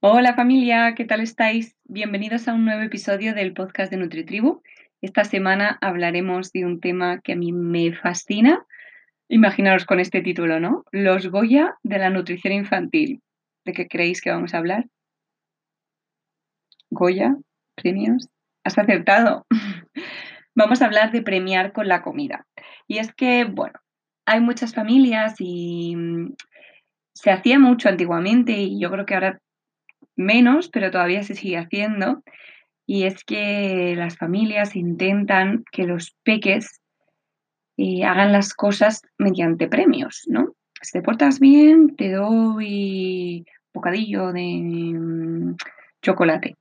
Hola 0.00 0.34
familia, 0.34 0.94
¿qué 0.94 1.06
tal 1.06 1.22
estáis? 1.22 1.74
Bienvenidos 1.84 2.48
a 2.48 2.52
un 2.52 2.66
nuevo 2.66 2.82
episodio 2.82 3.34
del 3.34 3.54
podcast 3.54 3.90
de 3.90 3.96
NutriTribu. 3.96 4.62
Esta 5.00 5.24
semana 5.24 5.78
hablaremos 5.80 6.52
de 6.52 6.66
un 6.66 6.80
tema 6.80 7.22
que 7.22 7.32
a 7.32 7.36
mí 7.36 7.50
me 7.52 7.94
fascina. 7.94 8.66
Imaginaros 9.28 9.86
con 9.86 9.98
este 9.98 10.20
título, 10.20 10.60
¿no? 10.60 10.84
Los 10.92 11.28
Goya 11.28 11.78
de 11.82 11.98
la 11.98 12.10
nutrición 12.10 12.52
infantil. 12.52 13.22
¿De 13.64 13.72
qué 13.72 13.88
creéis 13.88 14.20
que 14.20 14.30
vamos 14.30 14.52
a 14.52 14.58
hablar? 14.58 14.86
Goya, 16.90 17.34
premios. 17.74 18.28
Has 18.64 18.76
acertado. 18.76 19.46
vamos 20.54 20.82
a 20.82 20.86
hablar 20.86 21.10
de 21.10 21.22
premiar 21.22 21.72
con 21.72 21.88
la 21.88 22.02
comida. 22.02 22.46
Y 22.86 22.98
es 22.98 23.14
que, 23.14 23.44
bueno, 23.44 23.80
hay 24.26 24.40
muchas 24.40 24.74
familias 24.74 25.36
y 25.38 25.96
mm, 25.96 26.34
se 27.14 27.30
hacía 27.30 27.58
mucho 27.58 27.88
antiguamente 27.88 28.52
y 28.52 28.78
yo 28.78 28.90
creo 28.90 29.06
que 29.06 29.14
ahora 29.14 29.40
menos, 30.16 30.68
pero 30.68 30.90
todavía 30.90 31.22
se 31.22 31.34
sigue 31.34 31.58
haciendo, 31.58 32.22
y 32.86 33.04
es 33.04 33.24
que 33.24 33.94
las 33.96 34.16
familias 34.16 34.76
intentan 34.76 35.64
que 35.72 35.84
los 35.84 36.16
peques 36.22 36.80
eh, 37.76 38.04
hagan 38.04 38.32
las 38.32 38.54
cosas 38.54 39.02
mediante 39.18 39.68
premios, 39.68 40.22
¿no? 40.28 40.54
Si 40.80 40.92
te 40.92 41.02
portas 41.02 41.40
bien, 41.40 41.96
te 41.96 42.12
doy 42.12 43.44
bocadillo 43.74 44.32
de 44.32 44.92
mm, 44.94 45.56
chocolate. 46.02 46.56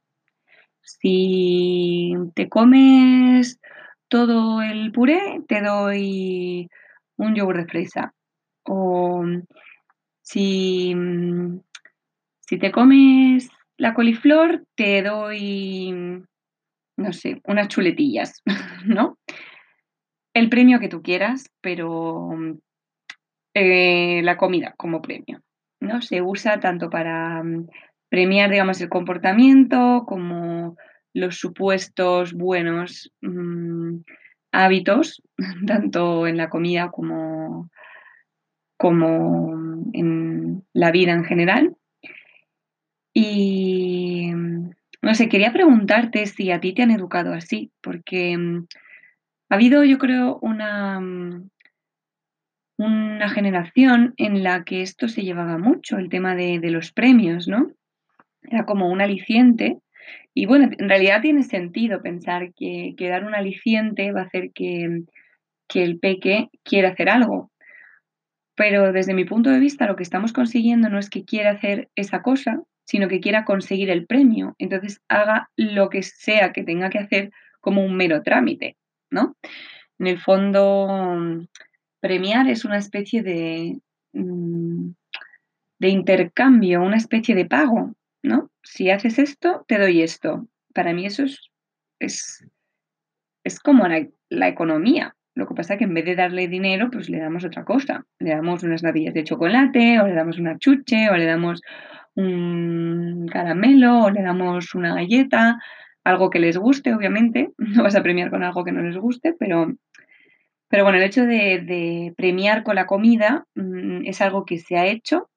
Si 0.82 2.14
te 2.34 2.50
comes 2.50 3.60
todo 4.08 4.62
el 4.62 4.92
puré, 4.92 5.42
te 5.48 5.62
doy 5.62 6.70
un 7.18 7.36
yogur 7.36 7.58
de 7.58 7.66
fresa. 7.66 8.14
O 8.64 9.24
si 10.22 10.94
mm, 10.96 11.60
si 12.48 12.58
te 12.58 12.72
comes 12.72 13.50
la 13.78 13.94
coliflor, 13.94 14.66
te 14.76 15.02
doy, 15.02 16.24
no 16.98 17.14
sé, 17.14 17.42
unas 17.46 17.68
chuletillas, 17.68 18.42
¿no? 18.86 19.18
El 20.34 20.50
premio 20.50 20.80
que 20.80 20.90
tú 20.90 21.02
quieras, 21.02 21.52
pero 21.62 22.30
eh, 23.54 24.22
la 24.24 24.38
comida 24.38 24.74
como 24.78 25.02
premio, 25.02 25.42
¿no? 25.80 26.02
Se 26.02 26.22
usa 26.22 26.60
tanto 26.60 26.90
para 26.90 27.44
mm, 27.44 27.68
premiar, 28.10 28.50
digamos, 28.50 28.80
el 28.82 28.90
comportamiento 28.90 30.04
como 30.08 30.78
los 31.14 31.38
supuestos 31.38 32.34
buenos 32.34 33.12
mm, 33.22 34.00
hábitos, 34.52 35.24
tanto 35.68 36.28
en 36.28 36.38
la 36.38 36.50
comida 36.50 36.92
como, 36.92 37.70
como 38.78 39.90
en 39.94 40.66
la 40.74 40.92
vida 40.92 41.14
en 41.14 41.24
general. 41.24 41.76
Y 43.18 44.30
no 45.02 45.16
sé, 45.16 45.30
quería 45.30 45.54
preguntarte 45.54 46.26
si 46.26 46.52
a 46.52 46.60
ti 46.60 46.74
te 46.74 46.82
han 46.82 46.92
educado 46.92 47.34
así, 47.34 47.72
porque 47.82 48.38
mm, 48.38 48.66
ha 49.50 49.56
habido, 49.56 49.86
yo 49.86 49.98
creo, 49.98 50.38
una, 50.42 51.00
mm, 51.00 51.50
una 52.78 53.30
generación 53.30 54.14
en 54.18 54.44
la 54.44 54.66
que 54.66 54.82
esto 54.82 55.08
se 55.08 55.24
llevaba 55.24 55.58
mucho, 55.58 55.98
el 55.98 56.10
tema 56.10 56.36
de, 56.36 56.60
los 56.70 56.92
premios, 56.92 57.48
¿no? 57.48 57.72
Era 58.44 58.66
como 58.66 58.90
un 58.90 59.00
aliciente. 59.00 59.78
Y 60.34 60.46
bueno, 60.46 60.70
en 60.78 60.90
realidad 60.90 61.22
tiene 61.22 61.44
sentido 61.44 62.02
pensar 62.02 62.54
que, 62.54 62.96
que 62.98 63.08
dar 63.08 63.24
un 63.24 63.34
aliciente 63.34 64.12
va 64.12 64.22
a 64.22 64.26
hacer 64.26 64.52
que, 64.52 65.04
que 65.70 65.84
el 65.84 66.00
peque 66.00 66.50
quiera 66.64 66.90
hacer 66.90 67.10
algo. 67.10 67.50
Pero 68.56 68.92
desde 68.92 69.14
mi 69.14 69.24
punto 69.24 69.52
de 69.52 69.60
vista, 69.60 69.88
lo 69.88 69.96
que 69.96 70.04
estamos 70.04 70.34
consiguiendo 70.34 70.90
no 70.90 71.00
es 71.00 71.10
que 71.10 71.24
quiera 71.24 71.52
hacer 71.52 71.90
esa 71.96 72.22
cosa, 72.22 72.62
sino 72.86 73.08
que 73.08 73.20
quiera 73.20 73.44
conseguir 73.44 73.90
el 73.90 74.06
premio. 74.06 74.56
Entonces 74.60 75.02
haga 75.10 75.50
lo 75.58 75.90
que 75.90 76.04
sea 76.04 76.54
que 76.54 76.64
tenga 76.64 76.90
que 76.90 77.00
hacer 77.00 77.32
como 77.60 77.84
un 77.84 77.98
mero 77.98 78.22
trámite, 78.24 78.78
¿no? 79.10 79.36
En 80.00 80.08
el 80.08 80.20
fondo, 80.20 81.48
premiar 82.00 82.48
es 82.48 82.64
una 82.64 82.78
especie 82.78 83.24
de, 83.24 83.80
mm, 84.14 84.90
de 85.80 85.90
intercambio, 85.90 86.84
una 86.84 86.98
especie 86.98 87.36
de 87.36 87.46
pago, 87.46 87.94
¿no? 88.24 88.52
Si 88.64 88.90
haces 88.90 89.20
esto, 89.20 89.66
te 89.68 89.80
doy 89.80 90.02
esto. 90.02 90.48
Para 90.74 90.94
mí 90.94 91.06
eso 91.06 91.24
es, 91.24 91.40
es, 92.00 92.46
es 93.44 93.60
como 93.60 93.88
la, 93.88 94.08
la 94.30 94.48
economía. 94.48 95.16
Lo 95.34 95.48
que 95.48 95.56
pasa 95.56 95.74
es 95.74 95.80
que 95.80 95.86
en 95.86 95.94
vez 95.94 96.06
de 96.06 96.16
darle 96.16 96.48
dinero, 96.48 96.90
pues 96.92 97.10
le 97.10 97.20
damos 97.20 97.44
otra 97.44 97.66
cosa. 97.66 98.06
Le 98.20 98.30
damos 98.30 98.64
unas 98.64 98.84
natillas 98.84 99.14
de 99.14 99.24
chocolate, 99.24 100.00
o 100.00 100.08
le 100.08 100.14
damos 100.14 100.38
una 100.38 100.58
chuche, 100.58 101.10
o 101.10 101.18
le 101.18 101.26
damos 101.26 101.62
un 102.16 103.28
caramelo 103.32 104.06
o 104.06 104.10
le 104.10 104.22
damos 104.22 104.74
una 104.76 104.96
galleta, 104.96 105.60
algo 106.04 106.30
que 106.30 106.40
les 106.40 106.58
guste, 106.58 106.94
obviamente. 106.94 107.52
No 107.58 107.84
vas 107.84 107.96
a 107.96 108.04
premiar 108.04 108.30
con 108.30 108.44
algo 108.44 108.64
que 108.64 108.72
no 108.72 108.82
les 108.82 108.98
guste, 108.98 109.34
pero, 109.38 109.74
pero 110.70 110.84
bueno, 110.84 110.98
el 110.98 111.04
hecho 111.04 111.26
de, 111.26 112.14
premiar 112.18 112.64
con 112.64 112.76
la 112.76 112.86
comida 112.86 113.46
mm, 113.56 114.06
es 114.06 114.22
algo 114.22 114.46
que 114.46 114.58
se 114.58 114.78
ha 114.78 114.86
hecho, 114.88 115.30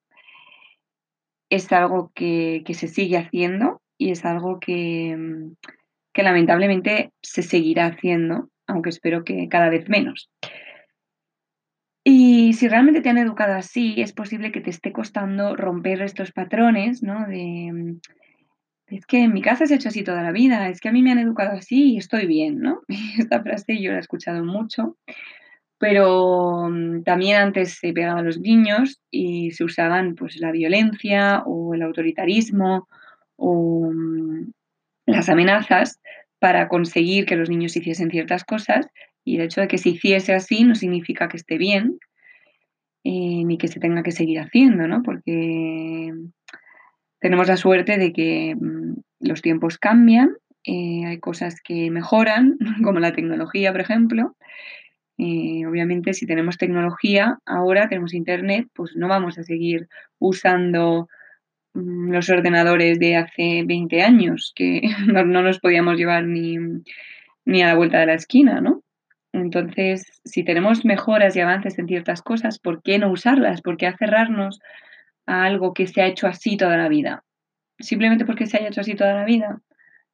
es 1.50 1.72
algo 1.72 2.12
que, 2.14 2.62
que 2.64 2.74
se 2.74 2.88
sigue 2.88 3.16
haciendo 3.16 3.80
y 3.96 4.10
es 4.10 4.24
algo 4.24 4.60
que, 4.60 5.16
mm, 5.16 5.54
que 6.12 6.22
lamentablemente 6.22 7.12
se 7.22 7.42
seguirá 7.42 7.86
haciendo, 7.86 8.50
aunque 8.66 8.90
espero 8.90 9.24
que 9.24 9.48
cada 9.48 9.70
vez 9.70 9.88
menos. 9.88 10.30
Y 12.10 12.54
si 12.54 12.68
realmente 12.68 13.02
te 13.02 13.10
han 13.10 13.18
educado 13.18 13.52
así, 13.52 14.00
es 14.00 14.14
posible 14.14 14.50
que 14.50 14.62
te 14.62 14.70
esté 14.70 14.92
costando 14.92 15.54
romper 15.56 16.00
estos 16.00 16.32
patrones, 16.32 17.02
¿no? 17.02 17.26
De, 17.26 17.70
mm, 17.70 18.00
es 18.86 19.04
que 19.04 19.24
en 19.24 19.34
mi 19.34 19.42
casa 19.42 19.66
se 19.66 19.74
ha 19.74 19.76
hecho 19.76 19.90
así 19.90 20.02
toda 20.02 20.22
la 20.22 20.32
vida, 20.32 20.70
es 20.70 20.80
que 20.80 20.88
a 20.88 20.92
mí 20.92 21.02
me 21.02 21.12
han 21.12 21.18
educado 21.18 21.58
así 21.58 21.92
y 21.92 21.98
estoy 21.98 22.24
bien, 22.24 22.60
¿no? 22.60 22.80
Esta 23.18 23.42
frase 23.42 23.78
yo 23.82 23.90
la 23.90 23.98
he 23.98 24.00
escuchado 24.00 24.42
mucho, 24.42 24.96
pero 25.76 26.70
mm, 26.70 27.02
también 27.02 27.42
antes 27.42 27.74
se 27.74 27.92
pegaban 27.92 28.24
los 28.24 28.40
niños 28.40 29.02
y 29.10 29.50
se 29.50 29.64
usaban 29.64 30.14
pues 30.14 30.38
la 30.38 30.50
violencia 30.50 31.42
o 31.44 31.74
el 31.74 31.82
autoritarismo 31.82 32.88
o 33.36 33.90
mm, 33.92 34.50
las 35.04 35.28
amenazas 35.28 36.00
para 36.38 36.68
conseguir 36.68 37.26
que 37.26 37.36
los 37.36 37.50
niños 37.50 37.76
hiciesen 37.76 38.10
ciertas 38.10 38.44
cosas 38.44 38.86
y 39.28 39.36
el 39.36 39.42
hecho 39.42 39.60
de 39.60 39.68
que 39.68 39.76
se 39.76 39.90
hiciese 39.90 40.32
así 40.32 40.64
no 40.64 40.74
significa 40.74 41.28
que 41.28 41.36
esté 41.36 41.58
bien 41.58 41.98
eh, 43.04 43.44
ni 43.44 43.58
que 43.58 43.68
se 43.68 43.78
tenga 43.78 44.02
que 44.02 44.10
seguir 44.10 44.40
haciendo, 44.40 44.88
¿no? 44.88 45.02
Porque 45.02 46.14
tenemos 47.20 47.46
la 47.48 47.58
suerte 47.58 47.98
de 47.98 48.12
que 48.12 48.56
mm, 48.58 48.94
los 49.20 49.42
tiempos 49.42 49.76
cambian, 49.76 50.30
eh, 50.64 51.04
hay 51.06 51.18
cosas 51.20 51.60
que 51.62 51.90
mejoran, 51.90 52.56
como 52.82 53.00
la 53.00 53.12
tecnología, 53.12 53.70
por 53.70 53.82
ejemplo, 53.82 54.34
obviamente, 55.18 56.14
si 56.14 56.26
tenemos 56.26 56.58
tecnología, 56.58 57.38
ahora 57.44 57.88
tenemos 57.88 58.14
internet, 58.14 58.68
pues 58.72 58.94
no 58.94 59.08
vamos 59.08 59.36
a 59.36 59.42
seguir 59.42 59.88
usando 60.18 61.08
mm, 61.74 62.12
los 62.12 62.30
ordenadores 62.30 62.98
de 62.98 63.16
hace 63.16 63.64
20 63.66 64.02
años, 64.02 64.52
que 64.56 64.82
no, 65.06 65.24
no 65.24 65.42
nos 65.42 65.60
podíamos 65.60 65.96
llevar 65.98 66.24
ni, 66.24 66.56
ni, 67.44 67.62
a 67.62 67.68
la 67.68 67.74
vuelta 67.74 67.98
de 68.00 68.06
la 68.06 68.14
esquina, 68.14 68.60
¿no? 68.62 68.82
Entonces, 69.32 70.20
si 70.24 70.42
tenemos 70.42 70.84
mejoras 70.84 71.36
y 71.36 71.40
avances 71.40 71.78
en 71.78 71.86
ciertas 71.86 72.22
cosas, 72.22 72.58
¿por 72.58 72.82
qué 72.82 72.98
no 72.98 73.10
usarlas? 73.10 73.60
¿Por 73.60 73.76
qué 73.76 73.86
aferrarnos 73.86 74.60
a 75.26 75.44
algo 75.44 75.74
que 75.74 75.86
se 75.86 76.00
ha 76.00 76.06
hecho 76.06 76.26
así 76.26 76.56
toda 76.56 76.76
la 76.76 76.88
vida? 76.88 77.24
Simplemente 77.78 78.24
porque 78.24 78.46
se 78.46 78.56
haya 78.56 78.68
hecho 78.68 78.80
así 78.80 78.94
toda 78.94 79.14
la 79.14 79.24
vida. 79.24 79.60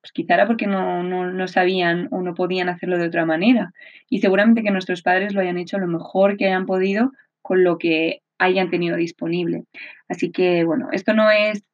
Pues 0.01 0.13
quizá 0.13 0.35
era 0.35 0.47
porque 0.47 0.67
no, 0.67 1.03
no, 1.03 1.49
sabían 1.49 2.09
o 2.11 2.21
no 2.21 2.35
podían 2.35 2.69
hacerlo 2.69 2.99
de 2.99 3.07
otra 3.07 3.25
manera. 3.25 3.73
Y 4.11 4.19
seguramente 4.19 4.63
que 4.63 4.71
nuestros 4.71 5.03
padres 5.03 5.33
lo 5.33 5.41
hayan 5.41 5.59
hecho 5.59 5.79
lo 5.79 5.87
mejor 5.87 6.37
que 6.37 6.47
hayan 6.47 6.67
podido 6.67 7.13
con 7.41 7.65
lo 7.65 7.79
que 7.79 8.21
hayan 8.39 8.69
tenido 8.69 8.97
disponible. 8.97 9.65
Así 10.09 10.31
que, 10.31 10.65
bueno, 10.65 10.89
esto 10.93 11.15
no 11.15 11.31
es, 11.31 11.65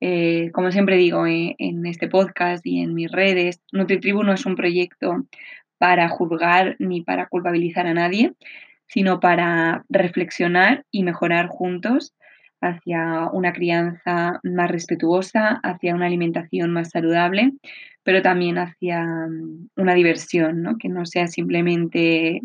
eh, 0.00 0.50
como 0.52 0.70
siempre 0.70 0.96
digo 0.96 1.26
eh, 1.26 1.56
en 1.58 1.84
este 1.86 2.08
podcast 2.08 2.64
y 2.64 2.80
en 2.80 2.94
mis 2.94 3.10
redes, 3.10 3.60
NutriTribu 3.72 4.22
no 4.22 4.34
es 4.34 4.46
un 4.46 4.54
proyecto 4.54 5.24
para 5.78 6.08
juzgar 6.08 6.76
ni 6.78 7.02
para 7.02 7.26
culpabilizar 7.26 7.86
a 7.86 7.94
nadie, 7.94 8.32
sino 8.86 9.20
para 9.20 9.84
reflexionar 9.88 10.84
y 10.90 11.02
mejorar 11.02 11.48
juntos 11.48 12.14
hacia 12.60 13.28
una 13.32 13.52
crianza 13.52 14.40
más 14.42 14.70
respetuosa, 14.70 15.60
hacia 15.62 15.94
una 15.94 16.06
alimentación 16.06 16.72
más 16.72 16.90
saludable, 16.90 17.52
pero 18.02 18.22
también 18.22 18.58
hacia 18.58 19.04
mm, 19.04 19.68
una 19.76 19.94
diversión, 19.94 20.62
¿no? 20.62 20.78
que 20.78 20.88
no 20.88 21.06
sea 21.06 21.26
simplemente 21.26 22.42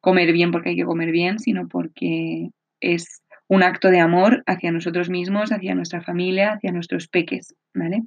comer 0.00 0.32
bien 0.32 0.50
porque 0.50 0.70
hay 0.70 0.76
que 0.76 0.84
comer 0.84 1.10
bien, 1.10 1.38
sino 1.38 1.68
porque 1.68 2.50
es 2.80 3.22
un 3.48 3.62
acto 3.62 3.90
de 3.90 4.00
amor 4.00 4.42
hacia 4.46 4.72
nosotros 4.72 5.08
mismos, 5.08 5.52
hacia 5.52 5.74
nuestra 5.74 6.02
familia, 6.02 6.54
hacia 6.54 6.72
nuestros 6.72 7.06
peques, 7.06 7.54
¿vale? 7.74 8.02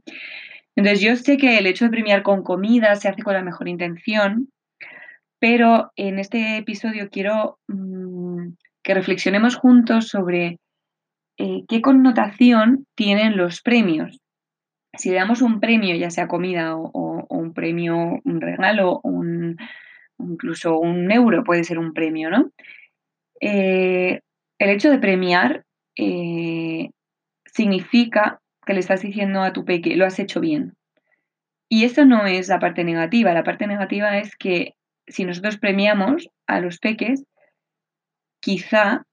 Entonces 0.76 1.02
yo 1.02 1.16
sé 1.16 1.38
que 1.38 1.58
el 1.58 1.68
hecho 1.68 1.86
de 1.86 1.92
premiar 1.92 2.24
con 2.24 2.44
comida 2.44 2.96
se 2.96 3.08
hace 3.08 3.22
con 3.22 3.34
la 3.34 3.44
mejor 3.44 3.68
intención, 3.68 4.50
pero 5.48 5.92
en 5.96 6.18
este 6.18 6.58
episodio 6.58 7.10
quiero 7.12 7.60
mm, 7.68 8.54
que 8.82 8.96
reflexionemos 8.96 9.56
juntos 9.56 10.08
sobre 10.08 10.58
eh, 11.38 11.62
qué 11.70 11.82
connotación 11.84 12.88
tienen 12.96 13.38
los 13.38 13.62
premios. 13.62 14.18
Si 14.98 15.12
le 15.12 15.18
damos 15.18 15.44
un 15.44 15.60
premio, 15.60 15.96
ya 15.96 16.10
sea 16.10 16.28
comida 16.28 16.76
o, 16.76 17.28
un 17.30 17.54
premio, 17.54 18.20
un 18.24 18.42
regalo, 18.42 19.02
incluso 20.18 20.80
un 20.80 21.12
euro 21.12 21.44
puede 21.44 21.64
ser 21.64 21.78
un 21.78 21.94
premio, 21.94 22.32
¿no? 22.32 22.50
Eh, 23.40 24.22
el 24.58 24.70
hecho 24.72 24.90
de 24.90 24.98
premiar 24.98 25.64
eh, 25.96 26.90
significa 27.46 28.40
que 28.66 28.74
le 28.74 28.80
estás 28.80 29.04
diciendo 29.04 29.44
a 29.44 29.54
tu 29.54 29.64
peque, 29.64 29.96
lo 29.96 30.08
has 30.08 30.18
hecho 30.18 30.40
bien. 30.40 30.74
Y 31.70 31.86
eso 31.86 32.04
no 32.04 32.26
es 32.26 32.48
la 32.48 32.58
parte 32.58 32.84
negativa. 32.84 33.32
La 33.32 33.44
parte 33.44 33.68
negativa 33.68 34.18
es 34.18 34.36
que 34.36 34.74
si 35.08 35.26
nosotros 35.26 35.58
premiamos 35.58 36.30
a 36.48 36.60
los 36.60 36.80
peques, 36.80 37.24
quizá 38.40 39.06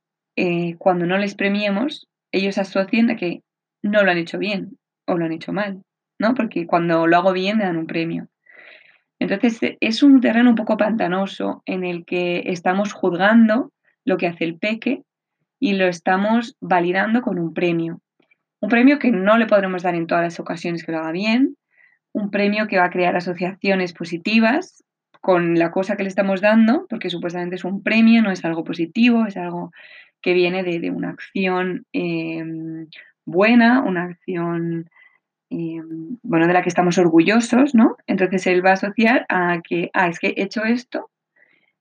cuando 0.78 1.06
no 1.06 1.18
les 1.18 1.34
premiemos, 1.34 2.08
ellos 2.32 2.58
asocian 2.58 3.10
a 3.10 3.16
que 3.16 3.42
no 3.82 4.02
lo 4.02 4.10
han 4.10 4.18
hecho 4.18 4.38
bien 4.38 4.78
o 5.06 5.16
lo 5.16 5.26
han 5.26 5.32
hecho 5.32 5.52
mal, 5.52 5.82
¿no? 6.18 6.34
Porque 6.34 6.66
cuando 6.66 7.06
lo 7.06 7.16
hago 7.16 7.32
bien 7.32 7.58
me 7.58 7.64
dan 7.64 7.76
un 7.76 7.86
premio. 7.86 8.28
Entonces 9.18 9.60
es 9.80 10.02
un 10.02 10.20
terreno 10.20 10.50
un 10.50 10.56
poco 10.56 10.76
pantanoso 10.76 11.62
en 11.66 11.84
el 11.84 12.04
que 12.04 12.44
estamos 12.46 12.92
juzgando 12.92 13.72
lo 14.04 14.16
que 14.16 14.26
hace 14.26 14.44
el 14.44 14.58
peque 14.58 15.02
y 15.60 15.74
lo 15.74 15.86
estamos 15.86 16.56
validando 16.60 17.22
con 17.22 17.38
un 17.38 17.54
premio. 17.54 18.00
Un 18.60 18.68
premio 18.68 18.98
que 18.98 19.10
no 19.10 19.38
le 19.38 19.46
podremos 19.46 19.82
dar 19.82 19.94
en 19.94 20.06
todas 20.06 20.24
las 20.24 20.40
ocasiones 20.40 20.84
que 20.84 20.92
lo 20.92 20.98
haga 20.98 21.12
bien, 21.12 21.56
un 22.12 22.30
premio 22.30 22.66
que 22.66 22.78
va 22.78 22.86
a 22.86 22.90
crear 22.90 23.14
asociaciones 23.16 23.92
positivas 23.92 24.82
con 25.22 25.56
la 25.56 25.70
cosa 25.70 25.96
que 25.96 26.02
le 26.02 26.08
estamos 26.08 26.40
dando, 26.40 26.84
porque 26.90 27.08
supuestamente 27.08 27.54
es 27.54 27.64
un 27.64 27.82
premio, 27.82 28.22
no 28.22 28.32
es 28.32 28.44
algo 28.44 28.64
positivo, 28.64 29.24
es 29.24 29.36
algo 29.36 29.70
que 30.20 30.34
viene 30.34 30.64
de, 30.64 30.90
una 30.90 31.10
acción 31.10 31.86
em, 31.92 32.88
buena, 33.24 33.82
una 33.82 34.02
acción, 34.06 34.90
em, 35.48 36.18
bueno, 36.24 36.48
de 36.48 36.52
la 36.52 36.62
que 36.62 36.68
estamos 36.68 36.98
orgullosos, 36.98 37.72
¿no? 37.72 37.96
Entonces 38.08 38.48
él 38.48 38.66
va 38.66 38.70
a 38.70 38.74
asociar 38.74 39.24
a 39.28 39.60
que, 39.62 39.90
ah, 39.94 40.08
es 40.08 40.18
que 40.18 40.34
he 40.36 40.42
hecho 40.42 40.64
esto 40.64 41.08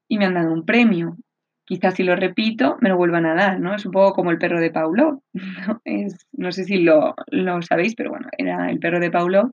y 0.07 0.19
me 0.19 0.25
han 0.25 0.35
dado 0.35 0.53
un 0.53 0.63
premio. 0.63 1.17
Quizás 1.65 1.95
si 1.95 2.03
lo 2.03 2.15
repito, 2.15 2.77
me 2.79 2.89
lo 2.89 2.97
vuelvan 2.97 3.25
a 3.25 3.33
dar, 3.33 3.59
¿no? 3.59 3.73
Es 3.73 3.87
un 3.87 3.91
poco 3.91 4.13
como 4.13 4.29
el 4.29 4.37
perro 4.37 4.59
de 4.59 4.71
Paulo. 4.71 5.23
¿no? 5.33 5.81
no 6.33 6.51
sé 6.51 6.65
si 6.65 6.77
lo, 6.77 7.15
lo, 7.31 7.61
sabéis, 7.63 7.95
pero 7.95 8.11
bueno, 8.11 8.27
era 8.37 8.69
el 8.69 8.77
perro 8.79 8.99
de 8.99 9.09
Paulo. 9.09 9.51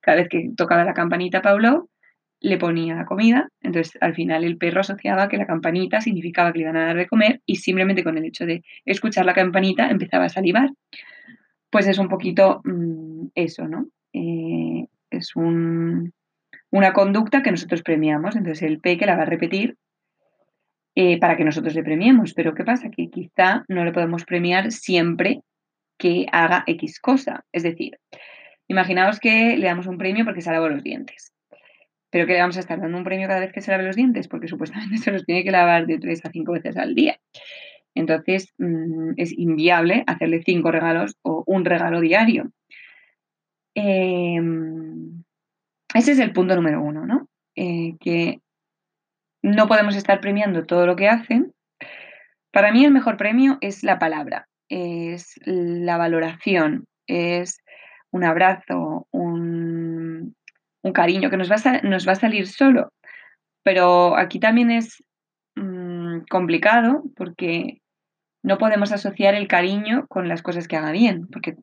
Cada 0.00 0.18
vez 0.18 0.28
que 0.28 0.50
tocaba 0.56 0.84
la 0.84 0.94
campanita 0.94 1.40
Paulo, 1.40 1.89
le 2.40 2.56
ponía 2.56 3.04
comida, 3.04 3.50
entonces 3.60 3.98
al 4.00 4.14
final 4.14 4.44
el 4.44 4.56
perro 4.56 4.80
asociaba 4.80 5.28
que 5.28 5.36
la 5.36 5.46
campanita 5.46 6.00
significaba 6.00 6.52
que 6.52 6.58
le 6.58 6.64
iban 6.64 6.76
a 6.76 6.86
dar 6.86 6.96
de 6.96 7.06
comer 7.06 7.42
y 7.44 7.56
simplemente 7.56 8.02
con 8.02 8.16
el 8.16 8.24
hecho 8.24 8.46
de 8.46 8.62
escuchar 8.86 9.26
la 9.26 9.34
campanita 9.34 9.90
empezaba 9.90 10.24
a 10.24 10.30
salivar. 10.30 10.70
Pues 11.68 11.86
es 11.86 11.98
un 11.98 12.08
poquito 12.08 12.62
mm, 12.64 13.28
eso, 13.34 13.68
¿no? 13.68 13.86
Eh, 14.14 14.86
es 15.10 15.34
una 15.36 16.92
conducta 16.94 17.42
que 17.42 17.50
nosotros 17.50 17.82
premiamos, 17.82 18.36
entonces 18.36 18.62
el 18.62 18.80
peque 18.80 19.06
la 19.06 19.16
va 19.16 19.22
a 19.22 19.26
repetir 19.26 19.76
eh, 20.94 21.20
para 21.20 21.36
que 21.36 21.44
nosotros 21.44 21.74
le 21.74 21.84
premiemos, 21.84 22.32
pero 22.32 22.54
¿qué 22.54 22.64
pasa? 22.64 22.90
Que 22.90 23.10
quizá 23.10 23.64
no 23.68 23.84
le 23.84 23.92
podemos 23.92 24.24
premiar 24.24 24.72
siempre 24.72 25.42
que 25.98 26.26
haga 26.32 26.64
X 26.66 27.00
cosa, 27.00 27.44
es 27.52 27.62
decir, 27.62 27.98
imaginaos 28.66 29.20
que 29.20 29.58
le 29.58 29.66
damos 29.66 29.86
un 29.86 29.98
premio 29.98 30.24
porque 30.24 30.40
se 30.40 30.48
ha 30.48 30.54
lavado 30.54 30.72
los 30.72 30.82
dientes 30.82 31.29
pero 32.10 32.26
que 32.26 32.32
le 32.34 32.40
vamos 32.40 32.56
a 32.56 32.60
estar 32.60 32.80
dando 32.80 32.98
un 32.98 33.04
premio 33.04 33.28
cada 33.28 33.40
vez 33.40 33.52
que 33.52 33.60
se 33.60 33.70
lave 33.70 33.84
los 33.84 33.96
dientes, 33.96 34.28
porque 34.28 34.48
supuestamente 34.48 34.96
se 34.98 35.12
los 35.12 35.24
tiene 35.24 35.44
que 35.44 35.50
lavar 35.50 35.86
de 35.86 35.98
tres 35.98 36.24
a 36.24 36.30
cinco 36.30 36.52
veces 36.52 36.76
al 36.76 36.94
día. 36.94 37.18
Entonces 37.94 38.52
mm, 38.58 39.12
es 39.16 39.36
inviable 39.36 40.04
hacerle 40.06 40.42
cinco 40.44 40.70
regalos 40.70 41.16
o 41.22 41.44
un 41.46 41.64
regalo 41.64 42.00
diario. 42.00 42.50
Em, 43.74 45.22
ese 45.94 46.12
es 46.12 46.18
el 46.18 46.32
punto 46.32 46.54
número 46.56 46.82
uno, 46.82 47.06
¿no? 47.06 47.28
Eh, 47.56 47.96
que 48.00 48.40
no 49.42 49.66
podemos 49.68 49.96
estar 49.96 50.20
premiando 50.20 50.66
todo 50.66 50.86
lo 50.86 50.96
que 50.96 51.08
hacen. 51.08 51.52
Para 52.52 52.72
mí 52.72 52.84
el 52.84 52.92
mejor 52.92 53.16
premio 53.16 53.58
es 53.60 53.82
la 53.82 53.98
palabra, 53.98 54.48
es 54.68 55.38
la 55.44 55.96
valoración, 55.96 56.86
es 57.06 57.58
un 58.10 58.24
abrazo, 58.24 59.06
un, 59.12 59.29
un 60.82 60.92
cariño 60.92 61.30
que 61.30 61.36
nos 61.36 61.50
va 61.50 61.56
a, 61.64 61.82
nos 61.82 62.06
va 62.06 62.12
a 62.12 62.16
salir 62.16 62.46
solo. 62.46 62.92
Pero 63.62 64.16
aquí 64.16 64.40
también 64.40 64.70
es 64.70 65.02
mm, 65.56 66.20
complicado 66.30 67.02
porque 67.16 67.80
no 68.42 68.58
podemos 68.58 68.92
asociar 68.92 69.34
el 69.34 69.48
cariño 69.48 70.06
con 70.08 70.28
las 70.28 70.42
cosas 70.42 70.66
que 70.66 70.76
haga 70.76 70.92
bien, 70.92 71.26
porque 71.30 71.56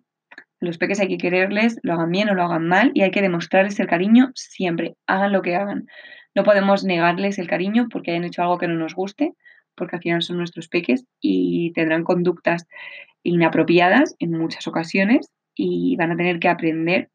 los 0.60 0.78
peques 0.78 1.00
hay 1.00 1.08
que 1.08 1.18
quererles, 1.18 1.80
lo 1.84 1.94
hagan 1.94 2.12
bien 2.12 2.30
o 2.30 2.34
lo 2.34 2.44
hagan 2.44 2.68
mal, 2.68 2.92
y 2.94 3.02
hay 3.02 3.12
que 3.12 3.22
demostrarles 3.22 3.80
el 3.80 3.88
cariño 3.88 4.32
siempre, 4.36 4.96
hagan 5.08 5.32
lo 5.32 5.42
que 5.42 5.56
hagan. 5.56 5.88
No 6.36 6.44
podemos 6.44 6.84
negarles 6.84 7.40
el 7.40 7.48
cariño 7.48 7.88
porque 7.92 8.12
hayan 8.12 8.26
hecho 8.26 8.44
algo 8.44 8.58
que 8.58 8.68
no 8.68 8.76
nos 8.76 8.94
guste, 8.94 9.34
porque 9.76 9.96
al 9.96 10.02
final 10.02 10.22
son 10.22 10.38
nuestros 10.38 10.68
peques 10.68 11.06
y 11.20 11.72
tendrán 11.74 12.04
conductas 12.04 12.68
inapropiadas 13.24 14.16
en 14.20 14.32
muchas 14.32 14.68
ocasiones 14.68 15.30
y 15.56 15.96
van 15.98 16.12
a 16.12 16.18
tener 16.18 16.40
que 16.40 16.50
aprender 16.50 17.10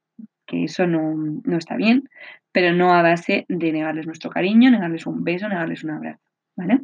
que 0.46 0.64
eso 0.64 0.86
no, 0.86 1.42
está 1.56 1.76
bien, 1.76 2.08
pero 2.52 2.72
no 2.72 2.94
a 2.94 3.02
base 3.02 3.46
de 3.48 3.72
negarles 3.72 4.06
nuestro 4.06 4.30
cariño, 4.30 4.70
negarles 4.70 5.06
un 5.06 5.24
beso, 5.24 5.48
negarles 5.48 5.84
un 5.84 5.90
abrazo, 5.90 6.22
¿vale? 6.56 6.80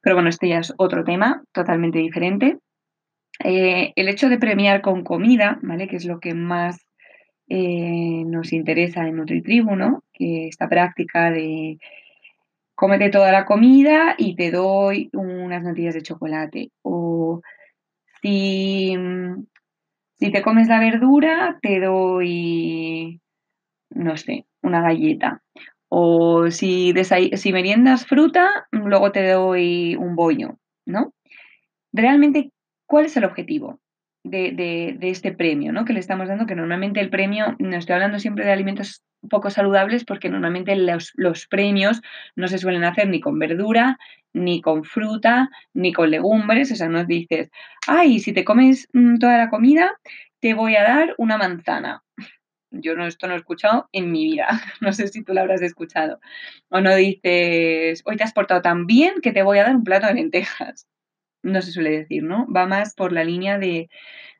Pero 0.00 0.16
bueno, 0.16 0.28
este 0.28 0.48
ya 0.48 0.58
es 0.58 0.74
otro 0.78 1.04
tema 1.04 1.44
totalmente 1.52 1.98
diferente. 1.98 2.58
Eh, 3.44 3.92
el 3.96 4.08
hecho 4.08 4.28
de 4.28 4.38
premiar 4.38 4.80
con 4.80 5.04
comida, 5.04 5.58
¿vale? 5.62 5.86
Que 5.86 5.96
es 5.96 6.04
lo 6.04 6.18
que 6.18 6.34
más 6.34 6.84
eh, 7.48 8.24
nos 8.26 8.52
interesa 8.52 9.06
en 9.06 9.16
NutriTribu, 9.16 9.76
¿no? 9.76 10.04
Que 10.12 10.48
esta 10.48 10.68
práctica 10.68 11.30
de 11.30 11.78
cómete 12.74 13.10
toda 13.10 13.30
la 13.30 13.44
comida 13.44 14.14
y 14.18 14.34
te 14.34 14.50
doy 14.50 15.10
unas 15.12 15.62
natillas 15.62 15.94
de 15.94 16.02
chocolate. 16.02 16.70
O 16.82 17.42
si 18.22 18.96
si 20.22 20.30
te 20.30 20.40
comes 20.40 20.68
la 20.68 20.78
verdura, 20.78 21.58
te 21.60 21.80
doy, 21.80 23.20
no 23.90 24.16
sé, 24.16 24.46
una 24.62 24.80
galleta. 24.80 25.42
O 25.88 26.48
si, 26.48 26.94
si 27.34 27.52
meriendas 27.52 28.06
fruta, 28.06 28.68
luego 28.70 29.10
te 29.10 29.28
doy 29.28 29.96
un 29.96 30.14
bollo, 30.14 30.58
¿no? 30.86 31.12
Realmente, 31.92 32.52
¿cuál 32.86 33.06
es 33.06 33.16
el 33.16 33.24
objetivo? 33.24 33.80
De, 34.24 34.98
este 35.02 35.32
premio 35.32 35.72
¿no? 35.72 35.84
que 35.84 35.92
le 35.92 36.00
estamos 36.00 36.28
dando, 36.28 36.46
que 36.46 36.54
normalmente 36.54 37.00
el 37.00 37.10
premio, 37.10 37.56
no 37.58 37.76
estoy 37.76 37.94
hablando 37.94 38.18
siempre 38.18 38.44
de 38.44 38.52
alimentos 38.52 39.02
poco 39.28 39.50
saludables 39.50 40.04
porque 40.04 40.28
normalmente 40.28 40.74
los, 40.76 41.12
los, 41.14 41.46
premios 41.46 42.02
no 42.34 42.48
se 42.48 42.58
suelen 42.58 42.84
hacer 42.84 43.08
ni 43.08 43.20
con 43.20 43.38
verdura, 43.38 43.98
ni 44.32 44.60
con 44.60 44.84
fruta, 44.84 45.50
ni 45.74 45.92
con 45.92 46.10
legumbres. 46.10 46.72
O 46.72 46.76
sea, 46.76 46.88
no 46.88 47.04
dices, 47.04 47.50
ay, 47.86 48.18
si 48.18 48.32
te 48.32 48.44
comes 48.44 48.88
mm, 48.92 49.18
toda 49.18 49.38
la 49.38 49.50
comida, 49.50 49.92
te 50.40 50.54
voy 50.54 50.76
a 50.76 50.82
dar 50.82 51.14
una 51.18 51.38
manzana. 51.38 52.02
Yo 52.70 52.96
no, 52.96 53.06
esto 53.06 53.28
no 53.28 53.34
he 53.34 53.36
escuchado 53.36 53.88
en 53.92 54.10
mi 54.10 54.24
vida. 54.24 54.48
No 54.80 54.92
sé 54.92 55.08
si 55.08 55.22
tú 55.22 55.34
lo 55.34 55.40
habrás 55.42 55.62
escuchado. 55.62 56.20
O 56.70 56.80
no 56.80 56.94
dices, 56.94 58.02
hoy 58.04 58.16
te 58.16 58.24
has 58.24 58.32
portado 58.32 58.62
tan 58.62 58.86
bien 58.86 59.20
que 59.22 59.32
te 59.32 59.42
voy 59.42 59.58
a 59.58 59.64
dar 59.64 59.76
un 59.76 59.84
plato 59.84 60.06
de 60.06 60.14
lentejas 60.14 60.86
no 61.42 61.62
se 61.62 61.72
suele 61.72 61.90
decir, 61.90 62.22
¿no? 62.22 62.46
Va 62.54 62.66
más 62.66 62.94
por 62.94 63.12
la 63.12 63.24
línea 63.24 63.58
de, 63.58 63.88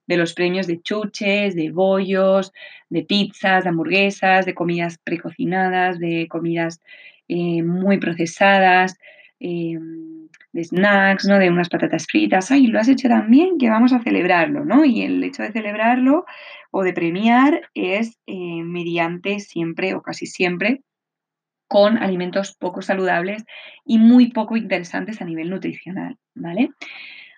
los 0.06 0.34
premios 0.34 0.66
de 0.66 0.80
chuches, 0.82 1.54
de 1.54 1.70
bollos, 1.70 2.52
de 2.90 3.02
pizzas, 3.02 3.64
de 3.64 3.70
hamburguesas, 3.70 4.44
de 4.44 4.54
comidas 4.54 4.98
precocinadas, 4.98 5.98
de 5.98 6.28
comidas 6.28 6.80
eh, 7.28 7.62
muy 7.62 7.98
procesadas, 7.98 8.98
eh, 9.40 9.78
de 10.52 10.64
snacks, 10.64 11.24
¿no? 11.24 11.38
De 11.38 11.48
unas 11.48 11.70
patatas 11.70 12.06
fritas. 12.06 12.50
¡Ay, 12.50 12.66
lo 12.66 12.78
has 12.78 12.88
hecho 12.88 13.08
tan 13.08 13.30
bien 13.30 13.58
que 13.58 13.70
vamos 13.70 13.92
a 13.92 14.02
celebrarlo, 14.02 14.64
¿no? 14.64 14.84
Y 14.84 15.02
el 15.02 15.24
hecho 15.24 15.42
de 15.42 15.52
celebrarlo 15.52 16.26
o 16.70 16.82
de 16.82 16.92
premiar 16.92 17.62
es 17.74 18.18
eh, 18.26 18.62
mediante 18.64 19.40
siempre 19.40 19.94
o 19.94 20.02
casi 20.02 20.26
siempre 20.26 20.82
con 21.72 21.96
alimentos 21.96 22.54
poco 22.54 22.82
saludables 22.82 23.46
y 23.86 23.96
muy 23.96 24.30
poco 24.30 24.58
interesantes 24.58 25.22
a 25.22 25.24
nivel 25.24 25.48
nutricional, 25.48 26.18
¿vale? 26.34 26.68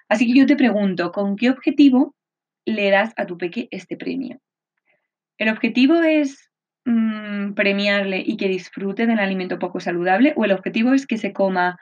Así 0.08 0.26
que 0.26 0.36
yo 0.36 0.44
te 0.44 0.56
pregunto, 0.56 1.12
¿con 1.12 1.36
qué 1.36 1.50
objetivo 1.50 2.16
le 2.64 2.90
das 2.90 3.12
a 3.16 3.26
tu 3.26 3.38
peque 3.38 3.68
este 3.70 3.96
premio? 3.96 4.40
¿El 5.38 5.50
objetivo 5.50 6.02
es 6.02 6.50
mm, 6.84 7.52
premiarle 7.52 8.24
y 8.26 8.36
que 8.36 8.48
disfrute 8.48 9.06
del 9.06 9.20
alimento 9.20 9.60
poco 9.60 9.78
saludable 9.78 10.32
o 10.34 10.44
el 10.44 10.50
objetivo 10.50 10.94
es 10.94 11.06
que 11.06 11.16
se 11.16 11.32
coma 11.32 11.78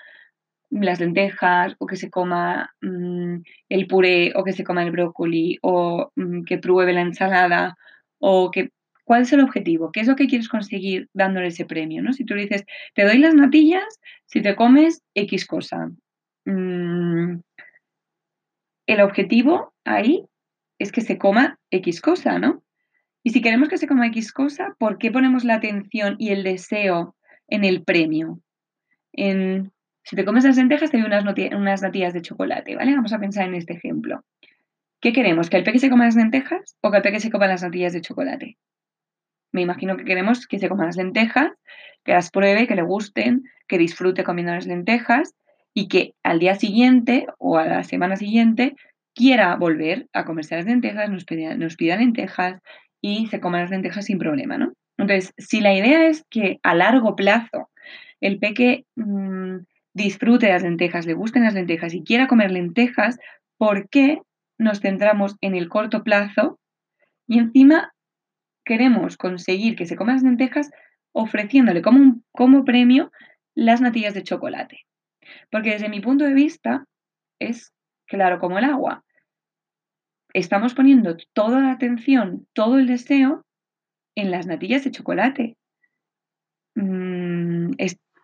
las 0.69 1.01
lentejas 1.01 1.75
o 1.79 1.87
que 1.87 1.97
se 1.97 2.11
coma 2.11 2.75
mm, 2.83 3.37
el 3.71 3.87
puré 3.87 4.35
o 4.35 4.45
que 4.45 4.53
se 4.53 4.63
coma 4.63 4.83
el 4.83 4.91
brócoli 4.91 5.59
o 5.63 6.13
mm, 6.17 6.43
que 6.43 6.59
pruebe 6.59 6.93
la 6.93 7.01
ensalada 7.01 7.79
o 8.19 8.51
que 8.51 8.73
¿Cuál 9.13 9.25
es 9.25 9.33
el 9.35 9.41
objetivo? 9.41 9.93
¿Qué 9.93 10.01
es 10.01 10.07
lo 10.07 10.17
que 10.17 10.27
quieres 10.27 10.49
conseguir 10.49 11.11
dándole 11.13 11.49
ese 11.49 11.67
premio? 11.67 12.03
¿no? 12.03 12.15
Si 12.15 12.25
tú 12.25 12.35
le 12.35 12.45
dices, 12.45 12.65
te 12.95 13.05
doy 13.05 13.19
las 13.19 13.35
natillas 13.35 14.01
si 14.25 14.41
te 14.41 14.57
comes 14.57 15.03
X 15.15 15.45
cosa. 15.47 15.91
Mm, 16.47 17.41
el 18.87 19.01
objetivo 19.03 19.75
ahí 19.85 20.25
es 20.79 20.93
que 20.93 21.03
se 21.03 21.19
coma 21.19 21.59
X 21.71 22.01
cosa, 22.01 22.39
¿no? 22.39 22.63
Y 23.23 23.33
si 23.33 23.43
queremos 23.43 23.69
que 23.69 23.77
se 23.77 23.87
coma 23.87 24.07
X 24.07 24.33
cosa, 24.33 24.75
¿por 24.79 24.97
qué 24.97 25.11
ponemos 25.11 25.45
la 25.45 25.57
atención 25.57 26.17
y 26.19 26.31
el 26.31 26.43
deseo 26.43 27.15
en 27.49 27.67
el 27.67 27.85
premio? 27.85 28.41
En, 29.13 29.73
si 30.05 30.17
te 30.17 30.25
comes 30.25 30.45
las 30.45 30.57
lentejas, 30.57 30.91
te 30.91 30.97
doy 30.97 31.05
unas, 31.05 31.27
unas 31.55 31.83
natillas 31.83 32.15
de 32.15 32.23
chocolate, 32.23 32.77
¿vale? 32.77 32.95
Vamos 32.95 33.13
a 33.13 33.19
pensar 33.19 33.47
en 33.47 33.57
este 33.57 33.75
ejemplo. 33.75 34.25
¿Qué 35.03 35.13
queremos? 35.13 35.51
¿Que 35.51 35.59
el 35.59 35.65
peque 35.65 35.81
se 35.81 35.91
coma 35.91 36.07
las 36.07 36.17
lentejas 36.17 36.79
o 36.81 36.91
que 36.91 36.97
el 36.97 37.03
peque 37.03 37.21
se 37.21 37.31
coma 37.31 37.47
las 37.47 37.63
natillas 37.63 37.93
de 37.93 38.01
chocolate? 38.01 38.57
Me 39.53 39.63
imagino 39.63 39.97
que 39.97 40.05
queremos 40.05 40.47
que 40.47 40.59
se 40.59 40.69
coma 40.69 40.87
las 40.87 40.97
lentejas, 40.97 41.53
que 42.05 42.13
las 42.13 42.31
pruebe, 42.31 42.67
que 42.67 42.75
le 42.75 42.83
gusten, 42.83 43.45
que 43.69 43.79
disfrute 43.79 44.25
comiendo 44.25 44.53
las 44.53 44.67
lentejas 44.67 45.35
y 45.75 45.89
que 45.89 46.15
al 46.23 46.39
día 46.39 46.55
siguiente 46.55 47.27
o 47.39 47.59
a 47.59 47.67
la 47.67 47.85
semana 47.85 48.17
siguiente 48.17 48.75
quiera 49.15 49.55
volver 49.57 50.09
a 50.13 50.25
comerse 50.25 50.57
las 50.57 50.67
lentejas, 50.67 51.11
nos 51.11 51.25
pida, 51.25 51.55
nos 51.55 51.77
pida 51.77 51.97
lentejas 51.97 52.61
y 53.01 53.27
se 53.27 53.41
coma 53.41 53.61
las 53.61 53.71
lentejas 53.71 54.07
sin 54.07 54.19
problema, 54.19 54.59
¿no? 54.59 54.73
Entonces, 54.99 55.33
si 55.37 55.61
la 55.61 55.75
idea 55.75 56.07
es 56.07 56.25
que 56.31 56.59
a 56.63 56.75
largo 56.75 57.17
plazo 57.17 57.71
el 58.21 58.39
peque 58.39 58.85
mm, 58.97 59.59
disfrute 59.95 60.49
las 60.49 60.63
lentejas, 60.63 61.07
le 61.07 61.15
gusten 61.15 61.45
las 61.45 61.55
lentejas 61.55 61.95
y 61.95 62.05
quiera 62.05 62.29
comer 62.29 62.51
lentejas, 62.51 63.19
¿por 63.59 63.89
qué 63.89 64.21
nos 64.59 64.81
centramos 64.81 65.37
en 65.41 65.55
el 65.55 65.69
corto 65.69 66.05
plazo 66.05 66.59
y 67.27 67.39
encima 67.39 67.93
queremos 68.65 69.17
conseguir 69.17 69.77
que 69.77 69.87
se 69.87 69.97
coma 69.97 70.15
las 70.15 70.23
lentejas 70.23 70.71
ofreciéndole 71.13 71.83
como, 71.83 72.21
como 72.33 72.65
premio 72.65 73.13
las 73.55 73.81
natillas 73.81 74.15
de 74.15 74.23
chocolate. 74.23 74.87
Porque 75.51 75.71
desde 75.71 75.89
mi 75.89 76.01
punto 76.01 76.25
de 76.25 76.35
vista 76.35 76.87
es 77.39 77.73
claro 78.07 78.39
como 78.39 78.59
el 78.59 78.65
agua. 78.65 79.05
Estamos 80.33 80.75
poniendo 80.75 81.17
toda 81.33 81.61
la 81.61 81.73
atención, 81.73 82.47
todo 82.55 82.79
el 82.79 82.87
deseo 82.87 83.45
en 84.15 84.31
las 84.31 84.47
natillas 84.47 84.85
de 84.85 84.91
chocolate. 84.91 85.57
Mm, 86.75 87.73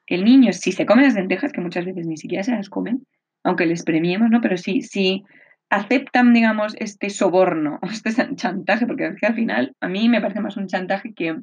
el 0.07 0.25
niño, 0.25 0.53
si 0.53 0.73
se 0.73 0.87
come 0.87 1.03
las 1.03 1.15
lentejas, 1.15 1.53
que 1.53 1.61
muchas 1.61 1.85
veces 1.85 2.07
ni 2.07 2.17
siquiera 2.17 2.43
se 2.43 2.53
las 2.53 2.71
comen, 2.71 3.07
aunque 3.45 3.67
les 3.67 3.83
premiemos, 3.83 4.31
¿no? 4.31 4.41
Pero 4.41 4.57
sí, 4.57 4.81
sí, 4.81 5.25
aceptan, 5.71 6.33
digamos, 6.33 6.75
este 6.79 7.11
soborno, 7.11 7.79
este 7.91 8.13
chantaje, 8.35 8.87
porque 8.87 9.17
al 9.23 9.35
final 9.35 9.75
a 9.81 9.89
mí 9.89 10.09
me 10.09 10.21
parece 10.21 10.41
más 10.41 10.57
un 10.57 10.67
chantaje 10.67 11.13
que, 11.15 11.37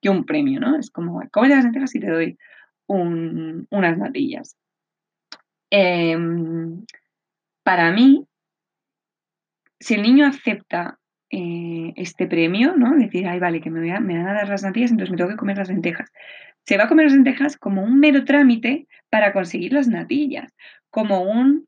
que 0.00 0.10
un 0.10 0.24
premio, 0.24 0.60
¿no? 0.60 0.78
Es 0.78 0.90
como, 0.90 1.20
come 1.32 1.48
las 1.48 1.64
lentejas 1.64 1.94
y 1.94 2.00
te 2.00 2.10
doy 2.10 2.38
unas 2.88 3.98
natillas. 3.98 4.56
Em, 5.70 6.84
para 7.64 7.90
mí, 7.90 8.24
si 9.80 9.94
el 9.94 10.02
niño 10.02 10.26
acepta 10.26 10.98
eh, 11.30 11.92
este 11.96 12.28
premio, 12.28 12.76
¿no? 12.76 12.96
Decir, 12.96 13.26
ay, 13.26 13.40
vale, 13.40 13.60
que 13.60 13.70
me, 13.70 13.80
me 13.80 14.18
van 14.18 14.28
a 14.28 14.34
dar 14.34 14.48
las 14.48 14.62
natillas, 14.62 14.92
entonces 14.92 15.10
me 15.10 15.16
tengo 15.16 15.30
que 15.30 15.36
comer 15.36 15.58
las 15.58 15.68
lentejas. 15.68 16.12
Se 16.64 16.76
va 16.76 16.84
a 16.84 16.88
comer 16.88 17.06
las 17.06 17.14
lentejas 17.14 17.56
como 17.56 17.82
un 17.82 17.98
mero 17.98 18.24
trámite 18.24 18.86
para 19.10 19.32
conseguir 19.32 19.72
las 19.72 19.88
natillas, 19.88 20.54
como 20.90 21.22
un 21.22 21.66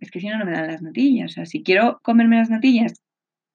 es 0.00 0.10
que 0.10 0.20
si 0.20 0.28
no, 0.28 0.38
no 0.38 0.44
me 0.44 0.52
dan 0.52 0.68
las 0.68 0.82
natillas. 0.82 1.32
O 1.32 1.34
sea, 1.34 1.46
si 1.46 1.62
quiero 1.62 2.00
comerme 2.02 2.36
las 2.36 2.50
natillas 2.50 3.02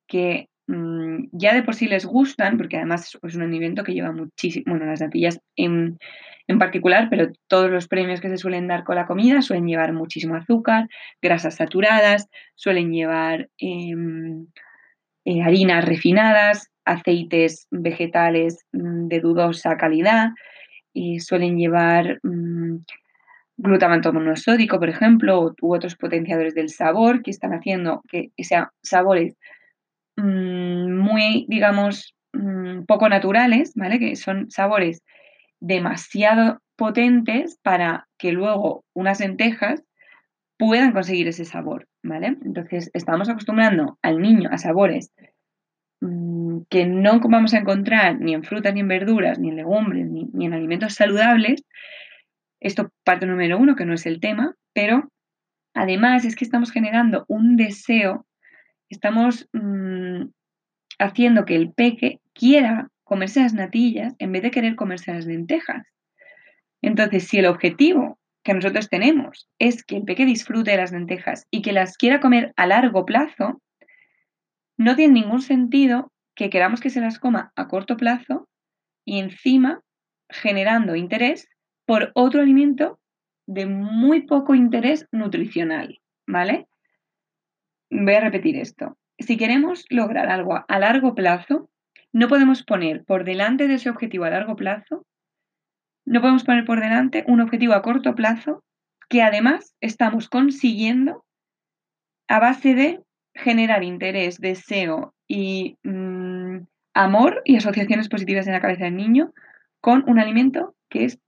que 0.07 0.47
mm, 0.67 1.25
ya 1.31 1.53
de 1.53 1.63
por 1.63 1.75
sí 1.75 1.87
les 1.87 2.05
gustan, 2.05 2.57
porque 2.57 2.77
además 2.77 3.17
es 3.21 3.35
un 3.35 3.41
alimento 3.41 3.83
que 3.83 3.93
lleva 3.93 4.11
muchísimo, 4.11 4.65
bueno, 4.67 4.85
las 4.85 5.01
natillas 5.01 5.39
en, 5.55 5.97
particular, 6.59 7.07
pero 7.09 7.31
todos 7.47 7.71
los 7.71 7.87
premios 7.87 8.21
que 8.21 8.29
se 8.29 8.37
suelen 8.37 8.67
dar 8.67 8.83
con 8.83 8.95
la 8.95 9.07
comida 9.07 9.41
suelen 9.41 9.67
llevar 9.67 9.91
muchísimo 9.91 10.35
azúcar, 10.35 10.87
grasas 11.21 11.55
saturadas, 11.55 12.29
suelen 12.55 12.91
llevar 12.91 13.49
em, 13.57 14.47
eh, 15.25 15.41
harinas 15.41 15.83
refinadas, 15.83 16.69
aceites 16.85 17.67
vegetales 17.71 18.65
mm, 18.71 19.07
de 19.07 19.19
dudosa 19.19 19.77
calidad, 19.77 20.29
y 20.93 21.19
suelen 21.19 21.57
llevar 21.57 22.19
mm, 22.23 22.77
glutamato 23.57 24.11
monosódico, 24.13 24.79
por 24.79 24.89
ejemplo, 24.89 25.53
u 25.61 25.73
otros 25.73 25.95
potenciadores 25.95 26.55
del 26.55 26.69
sabor 26.69 27.21
que 27.21 27.31
están 27.31 27.53
haciendo 27.53 28.01
que 28.09 28.31
sean 28.39 28.67
sabores 28.81 29.35
mm, 30.17 30.91
muy, 30.97 31.45
digamos, 31.47 32.15
mm, 32.33 32.83
poco 32.85 33.09
naturales, 33.09 33.73
¿vale? 33.75 33.99
Que 33.99 34.15
son 34.15 34.49
sabores 34.49 35.03
demasiado 35.59 36.59
potentes 36.75 37.59
para 37.61 38.07
que 38.17 38.31
luego 38.31 38.83
unas 38.93 39.19
lentejas 39.19 39.83
puedan 40.57 40.91
conseguir 40.91 41.27
ese 41.27 41.45
sabor, 41.45 41.87
¿vale? 42.03 42.37
Entonces, 42.43 42.89
estamos 42.93 43.29
acostumbrando 43.29 43.97
al 44.01 44.19
niño 44.19 44.49
a 44.51 44.57
sabores 44.57 45.11
mm, 46.01 46.61
que 46.69 46.85
no 46.85 47.19
vamos 47.19 47.53
a 47.53 47.59
encontrar 47.59 48.19
ni 48.19 48.33
en 48.33 48.43
frutas, 48.43 48.73
ni 48.73 48.79
en 48.79 48.87
verduras, 48.87 49.39
ni 49.39 49.49
en 49.49 49.57
legumbres, 49.57 50.07
ni 50.09 50.45
en 50.45 50.53
alimentos 50.53 50.95
saludables, 50.95 51.63
esto 52.63 52.91
parte 53.03 53.25
número 53.25 53.59
uno, 53.59 53.75
que 53.75 53.85
no 53.85 53.93
es 53.93 54.05
el 54.05 54.19
tema, 54.19 54.55
pero 54.73 55.11
además 55.73 56.25
es 56.25 56.35
que 56.35 56.45
estamos 56.45 56.71
generando 56.71 57.25
un 57.27 57.57
deseo, 57.57 58.25
estamos 58.89 59.47
mm, 59.53 60.29
haciendo 60.97 61.45
que 61.45 61.55
el 61.55 61.71
peque 61.73 62.19
quiera 62.33 62.89
comerse 63.03 63.41
las 63.41 63.53
natillas 63.53 64.15
en 64.17 64.31
vez 64.31 64.41
de 64.41 64.51
querer 64.51 64.75
comerse 64.75 65.13
las 65.13 65.25
lentejas. 65.25 65.85
Entonces, 66.81 67.27
si 67.27 67.39
el 67.39 67.45
objetivo 67.45 68.17
que 68.43 68.53
nosotros 68.53 68.89
tenemos 68.89 69.49
es 69.59 69.83
que 69.83 69.97
el 69.97 70.03
peque 70.03 70.25
disfrute 70.25 70.71
de 70.71 70.77
las 70.77 70.91
lentejas 70.91 71.47
y 71.51 71.61
que 71.61 71.73
las 71.73 71.97
quiera 71.97 72.19
comer 72.19 72.53
a 72.55 72.65
largo 72.65 73.05
plazo, 73.05 73.61
no 74.77 74.95
tiene 74.95 75.13
ningún 75.13 75.41
sentido 75.41 76.11
que 76.35 76.49
queramos 76.49 76.79
que 76.79 76.89
se 76.89 77.01
las 77.01 77.19
coma 77.19 77.51
a 77.55 77.67
corto 77.67 77.97
plazo 77.97 78.49
y 79.05 79.19
encima 79.19 79.81
generando 80.29 80.95
interés 80.95 81.47
por 81.85 82.11
otro 82.15 82.41
alimento 82.41 82.99
de 83.45 83.65
muy 83.65 84.21
poco 84.21 84.55
interés 84.55 85.07
nutricional, 85.11 85.99
¿vale? 86.25 86.67
Voy 87.89 88.13
a 88.13 88.21
repetir 88.21 88.57
esto. 88.57 88.97
Si 89.19 89.37
queremos 89.37 89.85
lograr 89.89 90.29
algo 90.29 90.63
a 90.67 90.79
largo 90.79 91.13
plazo, 91.13 91.69
no 92.11 92.27
podemos 92.27 92.63
poner 92.63 93.03
por 93.03 93.23
delante 93.23 93.67
de 93.67 93.75
ese 93.75 93.89
objetivo 93.89 94.25
a 94.25 94.29
largo 94.29 94.55
plazo, 94.55 95.05
no 96.05 96.21
podemos 96.21 96.43
poner 96.43 96.65
por 96.65 96.79
delante 96.79 97.23
un 97.27 97.41
objetivo 97.41 97.73
a 97.73 97.81
corto 97.81 98.15
plazo 98.15 98.63
que 99.09 99.21
además 99.21 99.75
estamos 99.81 100.29
consiguiendo 100.29 101.23
a 102.27 102.39
base 102.39 102.73
de 102.75 103.01
generar 103.33 103.83
interés, 103.83 104.39
deseo 104.39 105.13
y 105.27 105.77
mm, 105.83 106.59
amor 106.93 107.41
y 107.45 107.57
asociaciones 107.57 108.09
positivas 108.09 108.47
en 108.47 108.53
la 108.53 108.61
cabeza 108.61 108.85
del 108.85 108.97
niño 108.97 109.33
con 109.81 110.03
un 110.07 110.19
alimento 110.19 110.75
que 110.89 111.05
es 111.05 111.19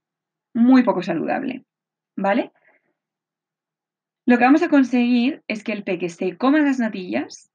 muy 0.56 0.82
poco 0.82 1.02
saludable, 1.02 1.64
¿vale? 2.16 2.50
Lo 4.26 4.38
que 4.38 4.44
vamos 4.44 4.62
a 4.62 4.68
conseguir 4.68 5.42
es 5.46 5.62
que 5.62 5.72
el 5.72 5.84
peque 5.84 6.08
se 6.08 6.36
coma 6.36 6.60
las 6.60 6.78
natillas 6.78 7.50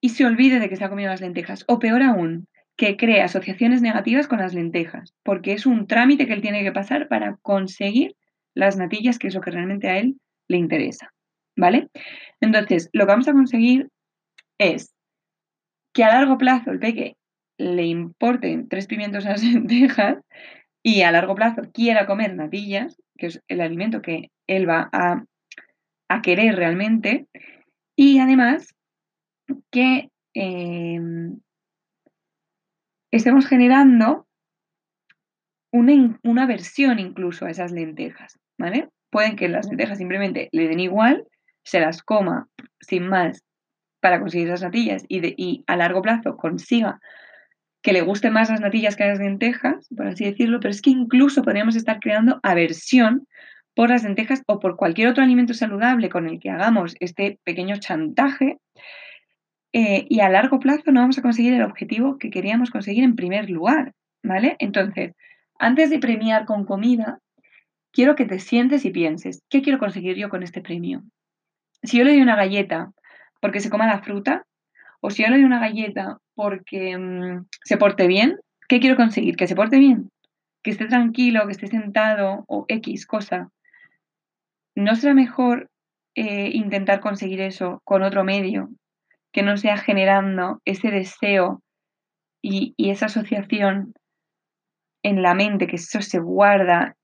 y 0.00 0.10
se 0.10 0.24
olvide 0.24 0.60
de 0.60 0.68
que 0.68 0.76
se 0.76 0.84
ha 0.84 0.88
comido 0.88 1.10
las 1.10 1.20
lentejas, 1.20 1.64
o 1.66 1.78
peor 1.78 2.02
aún, 2.02 2.46
que 2.76 2.96
cree 2.96 3.22
asociaciones 3.22 3.82
negativas 3.82 4.28
con 4.28 4.38
las 4.38 4.54
lentejas, 4.54 5.14
porque 5.24 5.52
es 5.52 5.66
un 5.66 5.86
trámite 5.86 6.26
que 6.26 6.32
él 6.32 6.42
tiene 6.42 6.62
que 6.62 6.72
pasar 6.72 7.08
para 7.08 7.36
conseguir 7.42 8.14
las 8.54 8.76
natillas, 8.76 9.18
que 9.18 9.28
es 9.28 9.34
lo 9.34 9.40
que 9.40 9.50
realmente 9.50 9.88
a 9.88 9.98
él 9.98 10.20
le 10.48 10.58
interesa, 10.58 11.12
¿vale? 11.56 11.88
Entonces, 12.40 12.88
lo 12.92 13.04
que 13.04 13.12
vamos 13.12 13.28
a 13.28 13.32
conseguir 13.32 13.88
es 14.58 14.94
que 15.92 16.04
a 16.04 16.08
largo 16.08 16.38
plazo 16.38 16.70
el 16.70 16.78
peque 16.78 17.16
le 17.58 17.84
importen 17.84 18.68
tres 18.68 18.86
pimientos 18.86 19.26
a 19.26 19.30
las 19.30 19.42
lentejas 19.44 20.18
y 20.86 21.02
a 21.02 21.10
largo 21.10 21.34
plazo 21.34 21.62
quiera 21.74 22.06
comer 22.06 22.36
natillas, 22.36 23.02
que 23.18 23.26
es 23.26 23.42
el 23.48 23.60
alimento 23.60 24.02
que 24.02 24.30
él 24.46 24.68
va 24.68 24.88
a, 24.92 25.24
querer 26.22 26.54
realmente, 26.54 27.26
y 27.96 28.20
además 28.20 28.72
que 29.72 30.10
em, 30.32 31.40
estemos 33.10 33.48
generando 33.48 34.28
una, 35.72 36.20
una 36.22 36.46
versión 36.46 37.00
incluso 37.00 37.46
a 37.46 37.50
esas 37.50 37.72
lentejas, 37.72 38.38
¿vale? 38.56 38.88
Pueden 39.10 39.34
que 39.34 39.48
las 39.48 39.66
lentejas 39.66 39.98
simplemente 39.98 40.48
le 40.52 40.68
den 40.68 40.78
igual, 40.78 41.26
se 41.64 41.80
las 41.80 42.00
coma 42.04 42.48
sin 42.78 43.08
más 43.08 43.42
para 44.00 44.20
conseguir 44.20 44.46
esas 44.46 44.62
natillas 44.62 45.04
y, 45.08 45.18
de, 45.18 45.34
y 45.36 45.64
a 45.66 45.74
largo 45.74 46.00
plazo 46.00 46.36
consiga 46.36 47.00
que 47.82 47.92
le 47.92 48.02
gusten 48.02 48.32
más 48.32 48.50
las 48.50 48.60
natillas 48.60 48.96
que 48.96 49.06
las 49.06 49.18
lentejas, 49.18 49.88
por 49.96 50.06
así 50.06 50.24
decirlo, 50.24 50.58
pero 50.60 50.70
es 50.70 50.82
que 50.82 50.90
incluso 50.90 51.42
podríamos 51.42 51.76
estar 51.76 52.00
creando 52.00 52.40
aversión 52.42 53.26
por 53.74 53.90
las 53.90 54.02
lentejas 54.02 54.42
o 54.46 54.58
por 54.58 54.76
cualquier 54.76 55.08
otro 55.08 55.22
alimento 55.22 55.54
saludable 55.54 56.08
con 56.08 56.26
el 56.26 56.40
que 56.40 56.50
hagamos 56.50 56.96
este 56.98 57.38
pequeño 57.44 57.76
chantaje 57.76 58.58
eh, 59.72 60.06
y 60.08 60.20
a 60.20 60.30
largo 60.30 60.58
plazo 60.58 60.90
no 60.90 61.00
vamos 61.00 61.18
a 61.18 61.22
conseguir 61.22 61.52
el 61.52 61.62
objetivo 61.62 62.16
que 62.18 62.30
queríamos 62.30 62.70
conseguir 62.70 63.04
en 63.04 63.14
primer 63.14 63.50
lugar, 63.50 63.92
¿vale? 64.22 64.56
Entonces, 64.58 65.12
antes 65.58 65.90
de 65.90 65.98
premiar 65.98 66.46
con 66.46 66.64
comida, 66.64 67.20
quiero 67.92 68.16
que 68.16 68.24
te 68.24 68.38
sientes 68.38 68.86
y 68.86 68.90
pienses, 68.90 69.42
¿qué 69.50 69.60
quiero 69.60 69.78
conseguir 69.78 70.16
yo 70.16 70.30
con 70.30 70.42
este 70.42 70.62
premio? 70.62 71.02
Si 71.82 71.98
yo 71.98 72.04
le 72.04 72.12
doy 72.12 72.22
una 72.22 72.36
galleta 72.36 72.92
porque 73.40 73.60
se 73.60 73.68
coma 73.68 73.86
la 73.86 74.02
fruta, 74.02 74.46
o 75.06 75.10
si 75.10 75.22
yo 75.22 75.28
le 75.28 75.36
doy 75.36 75.44
una 75.44 75.60
galleta 75.60 76.18
porque 76.34 76.98
mm, 76.98 77.46
se 77.62 77.76
porte 77.76 78.08
bien, 78.08 78.40
¿qué 78.68 78.80
quiero 78.80 78.96
conseguir? 78.96 79.36
Que 79.36 79.46
se 79.46 79.54
porte 79.54 79.78
bien, 79.78 80.10
que 80.64 80.72
esté 80.72 80.86
tranquilo, 80.86 81.46
que 81.46 81.52
esté 81.52 81.68
sentado 81.68 82.44
o 82.48 82.64
X 82.66 83.06
cosa. 83.06 83.50
¿No 84.74 84.96
será 84.96 85.14
mejor 85.14 85.70
eh, 86.16 86.50
intentar 86.52 86.98
conseguir 86.98 87.40
eso 87.40 87.82
con 87.84 88.02
otro 88.02 88.24
medio 88.24 88.68
que 89.32 89.44
no 89.44 89.56
sea 89.56 89.76
generando 89.76 90.60
ese 90.64 90.90
deseo 90.90 91.62
y, 92.42 92.74
esa 92.76 93.06
asociación 93.06 93.94
en 95.04 95.22
la 95.22 95.34
mente, 95.34 95.68
que 95.68 95.76
eso 95.76 96.02
se 96.02 96.18
guarda, 96.18 96.96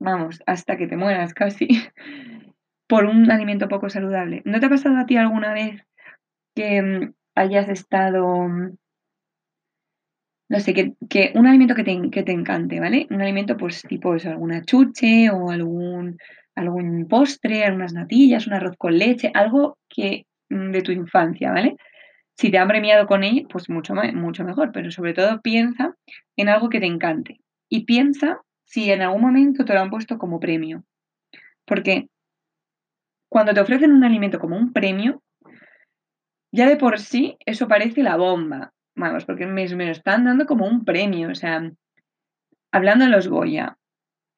vamos, 0.00 0.42
hasta 0.46 0.76
que 0.76 0.88
te 0.88 0.96
mueras 0.96 1.32
casi, 1.32 1.68
por 2.88 3.04
un 3.04 3.30
alimento 3.30 3.68
poco 3.68 3.88
saludable. 3.88 4.42
¿No 4.44 4.58
te 4.58 4.66
ha 4.66 4.68
pasado 4.68 4.96
a 4.96 5.06
ti 5.06 5.16
alguna 5.16 5.54
vez 5.54 5.86
que 6.54 6.82
mm, 6.82 7.14
hayas 7.34 7.68
estado, 7.68 8.48
mm, 8.48 8.76
no 10.48 10.60
sé, 10.60 10.74
que, 10.74 11.32
un 11.34 11.46
alimento 11.46 11.74
que 11.74 11.84
te, 11.84 12.10
que 12.10 12.22
te, 12.22 12.32
encante, 12.32 12.80
¿vale? 12.80 13.06
Un 13.10 13.22
alimento 13.22 13.56
pues 13.56 13.82
tipo 13.82 14.14
eso, 14.14 14.30
alguna 14.30 14.62
chuche 14.64 15.30
o 15.30 15.50
algún, 15.50 16.18
algún 16.54 17.06
postre, 17.08 17.64
algunas 17.64 17.94
natillas, 17.94 18.46
un 18.46 18.54
arroz 18.54 18.76
con 18.76 18.98
leche, 18.98 19.30
algo 19.34 19.78
que 19.88 20.26
Mm, 20.52 20.70
de 20.72 20.82
tu 20.82 20.92
infancia, 20.92 21.50
¿vale? 21.50 21.76
Si 22.36 22.50
te 22.50 22.58
han 22.58 22.68
premiado 22.68 23.06
con 23.06 23.24
ello, 23.24 23.48
pues 23.48 23.70
mucho, 23.70 23.94
mucho 23.94 24.44
mejor, 24.44 24.72
pero 24.72 24.90
sobre 24.90 25.14
todo 25.14 25.40
piensa 25.40 25.94
en 26.36 26.48
algo 26.48 26.68
que 26.68 26.80
te 26.80 26.86
encante 26.86 27.40
y 27.70 27.84
piensa 27.84 28.40
si 28.64 28.90
en 28.90 29.02
algún 29.02 29.22
momento 29.22 29.64
te 29.64 29.74
lo 29.74 29.80
han 29.80 29.90
puesto 29.90 30.18
como 30.18 30.40
premio. 30.40 30.84
Porque 31.66 32.08
cuando 33.30 33.54
te 33.54 33.60
ofrecen 33.60 33.92
un 33.92 34.04
alimento 34.04 34.38
como 34.38 34.56
un 34.56 34.72
premio, 34.72 35.22
ya 36.52 36.68
de 36.68 36.76
por 36.76 37.00
sí 37.00 37.36
eso 37.46 37.66
parece 37.66 38.02
la 38.02 38.16
bomba. 38.16 38.72
Vamos, 38.94 39.24
porque 39.24 39.46
me, 39.46 39.66
lo 39.66 39.90
están 39.90 40.24
dando 40.24 40.46
como 40.46 40.66
un 40.66 40.84
premio. 40.84 41.30
O 41.30 41.34
sea, 41.34 41.72
hablando 42.70 43.06
de 43.06 43.10
los 43.10 43.26
Goya, 43.26 43.78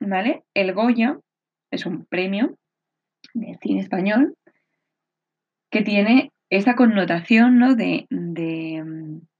¿vale? 0.00 0.44
El 0.54 0.72
Goya 0.72 1.18
es 1.72 1.86
un 1.86 2.06
premio 2.06 2.56
de 3.34 3.58
cine 3.60 3.80
español 3.80 4.36
que 5.70 5.82
tiene 5.82 6.30
esa 6.50 6.76
connotación 6.76 7.58
¿no? 7.58 7.74
de, 7.74 8.06
de, 8.10 9.32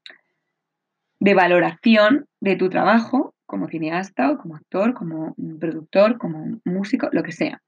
valoración 1.35 2.27
de 2.41 2.57
tu 2.57 2.69
trabajo 2.71 3.35
como 3.47 3.69
cineasta 3.69 4.33
o 4.33 4.39
como 4.39 4.57
actor, 4.57 4.95
como 4.95 5.37
productor, 5.61 6.19
como 6.19 6.59
músico, 6.65 7.09
lo 7.13 7.23
que 7.23 7.31
sea. 7.31 7.63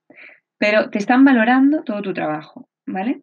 Pero 0.58 0.90
te 0.90 0.98
están 0.98 1.24
valorando 1.24 1.84
todo 1.84 2.02
tu 2.02 2.12
trabajo, 2.12 2.68
¿vale? 2.86 3.22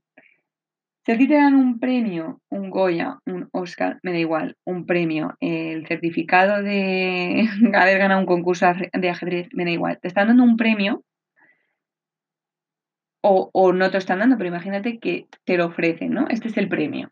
Si 1.05 1.11
a 1.11 1.17
ti 1.17 1.27
te 1.27 1.35
dan 1.35 1.55
un 1.55 1.79
premio, 1.79 2.41
un 2.49 2.69
Goya, 2.69 3.19
un 3.25 3.49
Oscar, 3.51 3.99
me 4.03 4.11
da 4.11 4.19
igual, 4.19 4.55
un 4.65 4.85
premio, 4.85 5.35
el 5.41 5.85
certificado 5.85 6.63
de 6.63 7.45
haber 7.75 7.99
ganado 7.99 8.21
un 8.21 8.25
concurso 8.25 8.67
de 8.93 9.09
ajedrez, 9.09 9.49
me 9.53 9.65
da 9.65 9.71
igual. 9.71 9.99
Te 10.01 10.07
están 10.07 10.27
dando 10.27 10.43
un 10.43 10.55
premio 10.55 11.03
o, 13.25 13.71
no 13.71 13.89
te 13.89 13.97
están 13.97 14.19
dando, 14.19 14.37
pero 14.37 14.49
imagínate 14.49 14.99
que 14.99 15.27
te 15.45 15.57
lo 15.57 15.67
ofrecen, 15.67 16.11
¿no? 16.11 16.27
Este 16.27 16.49
es 16.49 16.57
el 16.57 16.67
premio. 16.67 17.11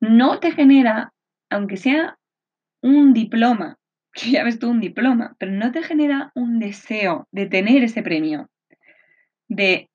No 0.00 0.40
te 0.40 0.50
genera, 0.50 1.12
aunque 1.48 1.76
sea 1.76 2.18
un 2.82 3.12
diploma, 3.14 3.78
que 4.12 4.32
ya 4.32 4.44
ves 4.44 4.58
tú 4.58 4.68
un 4.68 4.80
diploma, 4.80 5.36
pero 5.38 5.52
no 5.52 5.70
te 5.70 5.82
genera 5.82 6.32
un 6.34 6.58
deseo 6.58 7.28
de 7.30 7.46
tener 7.46 7.84
ese 7.84 8.02
premio, 8.02 8.48
de, 9.48 9.88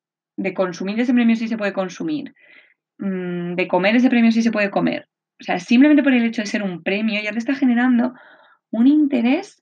consumir 0.55 0.99
ese 0.99 1.13
premio 1.13 1.35
si 1.35 1.47
se 1.47 1.57
puede 1.57 1.73
consumir, 1.73 2.33
mm, 2.99 3.55
de 3.55 3.67
comer 3.67 3.95
ese 3.95 4.09
premio 4.09 4.31
si 4.31 4.41
se 4.41 4.51
puede 4.51 4.71
comer. 4.71 5.07
O 5.39 5.43
sea, 5.43 5.59
simplemente 5.59 6.03
por 6.03 6.13
el 6.13 6.25
hecho 6.25 6.41
de 6.41 6.47
ser 6.47 6.63
un 6.63 6.83
premio 6.83 7.21
ya 7.21 7.31
te 7.31 7.39
está 7.39 7.55
generando 7.55 8.13
un 8.71 8.87
interés 8.87 9.61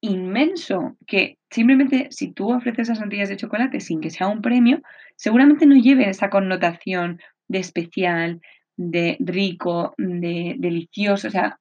inmenso 0.00 0.96
que 1.06 1.38
simplemente 1.50 2.08
si 2.10 2.32
tú 2.32 2.52
ofreces 2.52 2.88
esas 2.88 3.00
natillas 3.00 3.28
de 3.28 3.36
chocolate 3.36 3.80
sin 3.80 4.00
que 4.00 4.10
sea 4.10 4.28
un 4.28 4.42
premio, 4.42 4.80
seguramente 5.16 5.66
no 5.66 5.76
lleve 5.76 6.08
esa 6.08 6.30
connotación 6.30 7.20
de 7.48 7.58
especial, 7.58 8.40
de 8.76 9.16
rico, 9.20 9.94
de 9.98 10.54
delicioso. 10.58 11.28
O 11.28 11.30
sea, 11.30 11.58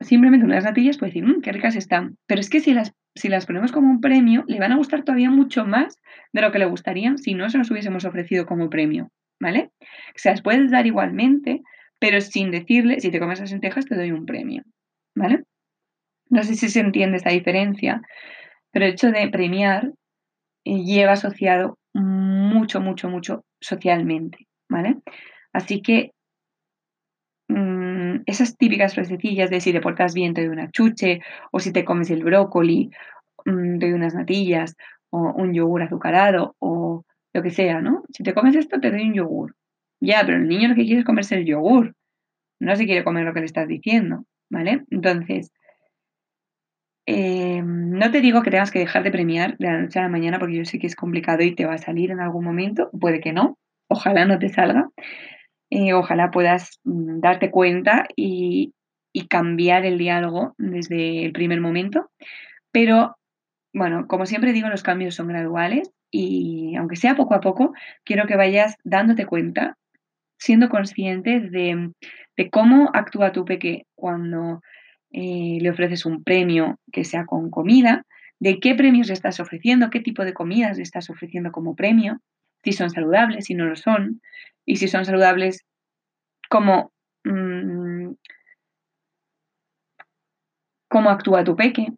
simplemente 0.00 0.44
unas 0.44 0.64
natillas 0.64 0.98
puede 0.98 1.12
decir, 1.12 1.24
mmm, 1.24 1.40
qué 1.40 1.52
ricas 1.52 1.76
están. 1.76 2.16
Pero 2.26 2.40
es 2.40 2.50
que 2.50 2.60
si 2.60 2.74
las, 2.74 2.92
si 3.14 3.28
las 3.28 3.46
ponemos 3.46 3.72
como 3.72 3.90
un 3.90 4.00
premio, 4.00 4.44
le 4.48 4.58
van 4.58 4.72
a 4.72 4.76
gustar 4.76 5.04
todavía 5.04 5.30
mucho 5.30 5.64
más 5.64 6.00
de 6.32 6.42
lo 6.42 6.50
que 6.50 6.58
le 6.58 6.66
gustarían 6.66 7.18
si 7.18 7.34
no 7.34 7.48
se 7.48 7.58
los 7.58 7.70
hubiésemos 7.70 8.04
ofrecido 8.04 8.46
como 8.46 8.70
premio. 8.70 9.10
¿Vale? 9.40 9.70
Se 10.14 10.30
las 10.30 10.42
puedes 10.42 10.70
dar 10.70 10.86
igualmente, 10.86 11.62
pero 11.98 12.20
sin 12.20 12.50
decirle, 12.50 13.00
si 13.00 13.10
te 13.10 13.18
comes 13.18 13.40
las 13.40 13.50
lentejas, 13.50 13.86
te 13.86 13.96
doy 13.96 14.12
un 14.12 14.26
premio. 14.26 14.62
¿Vale? 15.14 15.44
No 16.28 16.42
sé 16.44 16.54
si 16.54 16.68
se 16.68 16.80
entiende 16.80 17.16
esta 17.16 17.30
diferencia, 17.30 18.02
pero 18.70 18.86
el 18.86 18.92
hecho 18.92 19.10
de 19.10 19.28
premiar 19.28 19.92
eh, 20.64 20.84
lleva 20.84 21.12
asociado 21.12 21.78
mucho, 21.92 22.80
mucho, 22.80 23.08
mucho 23.08 23.44
socialmente, 23.60 24.46
¿vale? 24.68 24.98
Así 25.52 25.82
que 25.82 26.12
mm, 27.48 28.22
esas 28.26 28.56
típicas 28.56 28.94
frasecillas 28.94 29.50
de 29.50 29.60
si 29.60 29.72
te 29.72 29.80
portas 29.80 30.14
bien 30.14 30.34
te 30.34 30.42
doy 30.42 30.50
una 30.50 30.70
chuche, 30.70 31.20
o 31.50 31.58
si 31.60 31.72
te 31.72 31.84
comes 31.84 32.10
el 32.10 32.22
brócoli, 32.22 32.90
mm, 33.44 33.78
te 33.78 33.86
doy 33.86 33.94
unas 33.94 34.14
natillas, 34.14 34.76
o 35.10 35.32
un 35.32 35.52
yogur 35.52 35.82
azucarado, 35.82 36.54
o 36.60 37.04
lo 37.32 37.42
que 37.42 37.50
sea, 37.50 37.80
¿no? 37.80 38.04
Si 38.10 38.22
te 38.22 38.34
comes 38.34 38.56
esto, 38.56 38.80
te 38.80 38.90
doy 38.90 39.02
un 39.02 39.14
yogur. 39.14 39.56
Ya, 40.00 40.22
pero 40.24 40.38
el 40.38 40.48
niño 40.48 40.68
lo 40.68 40.74
que 40.74 40.84
quiere 40.84 41.00
es 41.00 41.04
comerse 41.04 41.36
el 41.36 41.44
yogur, 41.44 41.94
no 42.60 42.76
se 42.76 42.86
quiere 42.86 43.04
comer 43.04 43.24
lo 43.24 43.34
que 43.34 43.40
le 43.40 43.46
estás 43.46 43.68
diciendo, 43.68 44.24
¿vale? 44.50 44.84
Entonces, 44.90 45.52
eh, 47.06 47.62
no 47.64 48.10
te 48.10 48.20
digo 48.20 48.42
que 48.42 48.50
tengas 48.50 48.70
que 48.70 48.78
dejar 48.78 49.02
de 49.02 49.10
premiar 49.10 49.56
de 49.58 49.66
la 49.66 49.80
noche 49.80 49.98
a 49.98 50.02
la 50.02 50.08
mañana 50.08 50.38
porque 50.38 50.56
yo 50.56 50.64
sé 50.64 50.78
que 50.78 50.86
es 50.86 50.96
complicado 50.96 51.42
y 51.42 51.54
te 51.54 51.66
va 51.66 51.74
a 51.74 51.78
salir 51.78 52.10
en 52.10 52.20
algún 52.20 52.44
momento, 52.44 52.90
puede 52.98 53.20
que 53.20 53.32
no, 53.32 53.58
ojalá 53.88 54.26
no 54.26 54.38
te 54.38 54.48
salga, 54.48 54.90
eh, 55.70 55.92
ojalá 55.94 56.30
puedas 56.30 56.80
mm, 56.84 57.20
darte 57.20 57.50
cuenta 57.50 58.06
y, 58.16 58.74
cambiar 59.28 59.84
el 59.84 59.98
diálogo 59.98 60.54
desde 60.56 61.24
el 61.24 61.32
primer 61.32 61.60
momento, 61.60 62.10
pero 62.70 63.16
bueno, 63.72 64.06
como 64.08 64.26
siempre 64.26 64.52
digo, 64.52 64.68
los 64.68 64.82
cambios 64.82 65.14
son 65.14 65.28
graduales 65.28 65.90
y 66.10 66.74
aunque 66.76 66.96
sea 66.96 67.14
poco 67.14 67.34
a 67.34 67.40
poco, 67.40 67.72
quiero 68.04 68.26
que 68.26 68.36
vayas 68.36 68.76
dándote 68.84 69.26
cuenta, 69.26 69.76
siendo 70.38 70.68
consciente 70.68 71.40
de, 71.40 71.92
de 72.36 72.50
cómo 72.50 72.90
actúa 72.94 73.32
tu 73.32 73.44
peque 73.44 73.86
cuando 73.94 74.60
eh, 75.12 75.58
le 75.60 75.70
ofreces 75.70 76.06
un 76.06 76.24
premio 76.24 76.78
que 76.92 77.04
sea 77.04 77.26
con 77.26 77.50
comida, 77.50 78.04
de 78.40 78.58
qué 78.58 78.74
premios 78.74 79.08
le 79.08 79.14
estás 79.14 79.38
ofreciendo, 79.38 79.90
qué 79.90 80.00
tipo 80.00 80.24
de 80.24 80.34
comidas 80.34 80.76
le 80.76 80.82
estás 80.82 81.10
ofreciendo 81.10 81.52
como 81.52 81.76
premio, 81.76 82.18
si 82.64 82.72
son 82.72 82.90
saludables, 82.90 83.46
si 83.46 83.54
no 83.54 83.66
lo 83.66 83.76
son, 83.76 84.20
y 84.64 84.76
si 84.76 84.88
son 84.88 85.04
saludables, 85.04 85.64
cómo, 86.48 86.92
mm, 87.24 88.12
cómo 90.88 91.10
actúa 91.10 91.44
tu 91.44 91.56
peque. 91.56 91.88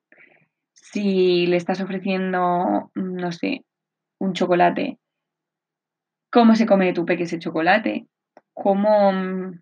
Si 0.93 1.47
le 1.47 1.57
estás 1.57 1.81
ofreciendo, 1.81 2.91
no 2.95 3.33
sé, 3.33 3.65
un 4.19 4.35
chocolate, 4.35 4.99
cómo 6.31 6.55
se 6.55 6.67
come 6.67 6.93
tu 6.93 7.07
peque 7.07 7.25
ese 7.25 7.39
chocolate, 7.39 8.07
cómo 8.53 9.13
mm, 9.13 9.61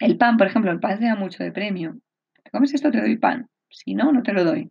el 0.00 0.16
pan, 0.16 0.36
por 0.36 0.46
ejemplo, 0.46 0.70
el 0.70 0.80
pan 0.80 0.98
se 0.98 1.04
da 1.04 1.16
mucho 1.16 1.42
de 1.44 1.52
premio. 1.52 1.98
¿Te 2.42 2.50
comes 2.50 2.72
esto? 2.72 2.90
Te 2.90 3.00
doy 3.00 3.16
pan. 3.16 3.48
Si 3.70 3.94
no, 3.94 4.12
no 4.12 4.22
te 4.22 4.32
lo 4.32 4.44
doy. 4.44 4.70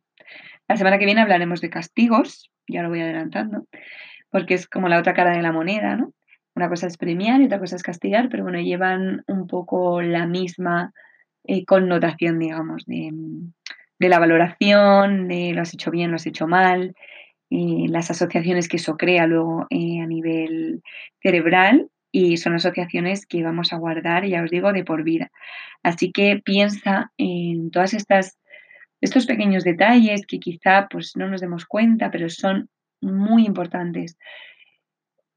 La 0.67 0.77
semana 0.77 0.97
que 0.97 1.05
viene 1.05 1.21
hablaremos 1.21 1.61
de 1.61 1.69
castigos, 1.69 2.51
ya 2.67 2.81
lo 2.83 2.89
voy 2.89 3.01
adelantando, 3.01 3.67
porque 4.29 4.55
es 4.55 4.67
como 4.67 4.89
la 4.89 4.99
otra 4.99 5.13
cara 5.13 5.31
de 5.31 5.41
la 5.41 5.51
moneda, 5.51 5.95
¿no? 5.95 6.13
Una 6.55 6.69
cosa 6.69 6.87
es 6.87 6.97
premiar 6.97 7.39
y 7.39 7.45
otra 7.45 7.59
cosa 7.59 7.75
es 7.75 7.83
castigar, 7.83 8.29
pero 8.29 8.43
bueno, 8.43 8.59
llevan 8.59 9.23
un 9.27 9.47
poco 9.47 10.01
la 10.01 10.25
misma 10.25 10.91
eh, 11.43 11.65
connotación, 11.65 12.39
digamos, 12.39 12.85
de, 12.85 13.11
de, 13.99 14.09
la 14.09 14.19
valoración, 14.19 15.27
de 15.27 15.53
lo 15.53 15.61
has 15.61 15.73
hecho 15.73 15.91
bien, 15.91 16.11
lo 16.11 16.15
has 16.15 16.25
hecho 16.25 16.47
mal, 16.47 16.95
y 17.49 17.87
las 17.87 18.11
asociaciones 18.11 18.67
que 18.67 18.77
eso 18.77 18.97
crea 18.97 19.25
luego 19.27 19.67
eh, 19.69 20.01
a 20.01 20.05
nivel 20.05 20.81
cerebral 21.21 21.89
y 22.11 22.37
son 22.37 22.55
asociaciones 22.55 23.25
que 23.25 23.43
vamos 23.43 23.73
a 23.73 23.77
guardar, 23.77 24.25
ya 24.25 24.43
os 24.43 24.49
digo, 24.49 24.73
de 24.73 24.83
por 24.83 25.03
vida. 25.03 25.31
Así 25.83 26.11
que 26.11 26.41
piensa 26.43 27.11
en 27.17 27.71
todas 27.71 27.93
estas 27.93 28.37
estos 29.01 29.25
pequeños 29.27 29.63
detalles 29.63 30.25
que 30.25 30.39
quizá 30.39 30.87
pues 30.89 31.15
no 31.15 31.27
nos 31.27 31.41
demos 31.41 31.65
cuenta, 31.65 32.09
pero 32.09 32.29
son 32.29 32.69
muy 33.01 33.45
importantes. 33.45 34.17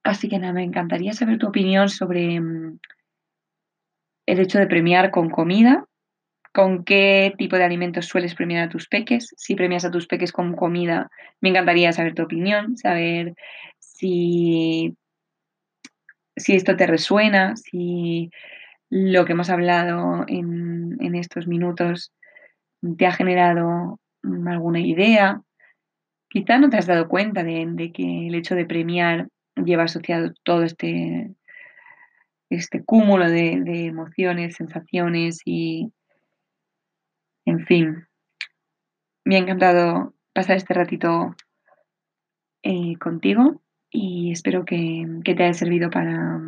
Así 0.03 0.29
que 0.29 0.38
nada, 0.38 0.55
me 0.55 0.64
encantaría 0.64 1.12
saber 1.12 1.38
tu 1.38 1.49
opinión 1.49 1.88
sobre 1.88 2.40
mm, 2.40 2.79
el 4.27 4.40
hecho 4.40 4.59
de 4.59 4.66
premiar 4.66 5.11
con 5.11 5.29
comida, 5.29 5.85
con 6.52 6.84
qué 6.84 7.34
tipo 7.38 7.56
de 7.56 7.64
alimentos 7.64 8.06
sueles 8.06 8.34
premiar 8.34 8.66
a 8.66 8.68
tus 8.68 8.88
peques. 8.88 9.34
Si 9.36 9.54
premias 9.54 9.84
a 9.84 9.90
tus 9.90 10.06
peques 10.06 10.32
con 10.32 10.54
comida, 10.54 11.10
me 11.40 11.50
encantaría 11.50 11.92
saber 11.92 12.14
tu 12.14 12.22
opinión, 12.22 12.76
saber 12.76 13.34
si, 13.78 14.96
si 16.36 16.54
esto 16.54 16.76
te 16.76 16.86
resuena, 16.86 17.56
si 17.56 18.30
lo 18.88 19.24
que 19.24 19.32
hemos 19.32 19.50
hablado 19.50 20.24
en, 20.26 20.96
en 21.00 21.14
estos 21.14 21.46
minutos 21.46 22.12
te 22.96 23.06
ha 23.06 23.12
generado 23.12 24.00
mm, 24.22 24.48
alguna 24.48 24.80
idea. 24.80 25.42
Quizá 26.28 26.58
no 26.58 26.70
te 26.70 26.76
has 26.76 26.86
dado 26.86 27.08
cuenta 27.08 27.42
de, 27.42 27.92
que 27.92 28.28
el 28.28 28.34
hecho 28.34 28.54
de 28.54 28.66
premiar 28.66 29.28
lleva 29.56 29.84
asociado 29.84 30.32
todo 30.44 30.62
este, 30.62 31.34
este 32.50 32.84
cúmulo 32.84 33.28
de, 33.28 33.86
emociones, 33.86 34.56
sensaciones 34.56 35.40
y, 35.44 35.92
en 37.44 37.66
fin, 37.66 38.07
me 39.24 39.37
ha 39.37 39.38
encantado 39.38 40.14
pasar 40.33 40.57
este 40.57 40.74
ratito 40.74 41.35
eh, 42.62 42.96
contigo 42.98 43.62
y 43.90 44.33
espero 44.33 44.64
que, 44.64 45.07
que, 45.24 45.35
te 45.35 45.44
haya 45.44 45.55
servido 45.55 45.90
para, 45.90 46.40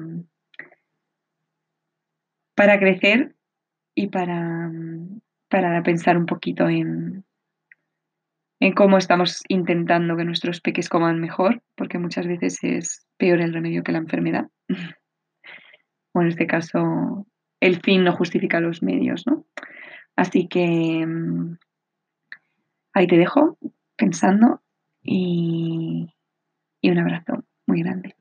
para 2.55 2.79
crecer 2.79 3.35
y 3.95 4.09
para 4.09 4.71
para 5.53 5.83
pensar 5.83 6.17
un 6.17 6.25
poquito 6.25 6.67
en, 6.67 7.27
en 8.59 8.73
cómo 8.73 8.97
estamos 8.97 9.43
intentando 9.49 10.17
que 10.17 10.25
nuestros 10.25 10.63
peques 10.63 10.89
coman 10.89 11.21
mejor, 11.21 11.63
porque 11.77 11.99
muchas 11.99 12.27
veces 12.27 12.59
es 12.65 13.07
peor 13.19 13.43
el 13.43 13.53
remedio 13.53 13.83
que 13.83 13.93
la 13.93 13.99
enfermedad. 13.99 14.49
o 16.15 16.23
en 16.23 16.29
este 16.29 16.47
caso, 16.47 17.27
el 17.61 17.83
fin 17.83 18.03
no 18.03 18.17
justifica 18.17 18.61
los 18.61 18.83
medios, 18.83 19.27
¿no? 19.27 19.45
Así 20.17 20.49
que 20.49 21.05
mm, 21.07 21.59
ahí 22.95 23.07
te 23.07 23.17
dejo 23.17 23.59
pensando 23.97 24.63
y, 25.03 26.15
y 26.81 26.91
un 26.91 26.99
abrazo 26.99 27.45
muy 27.67 27.83
grande. 27.83 28.17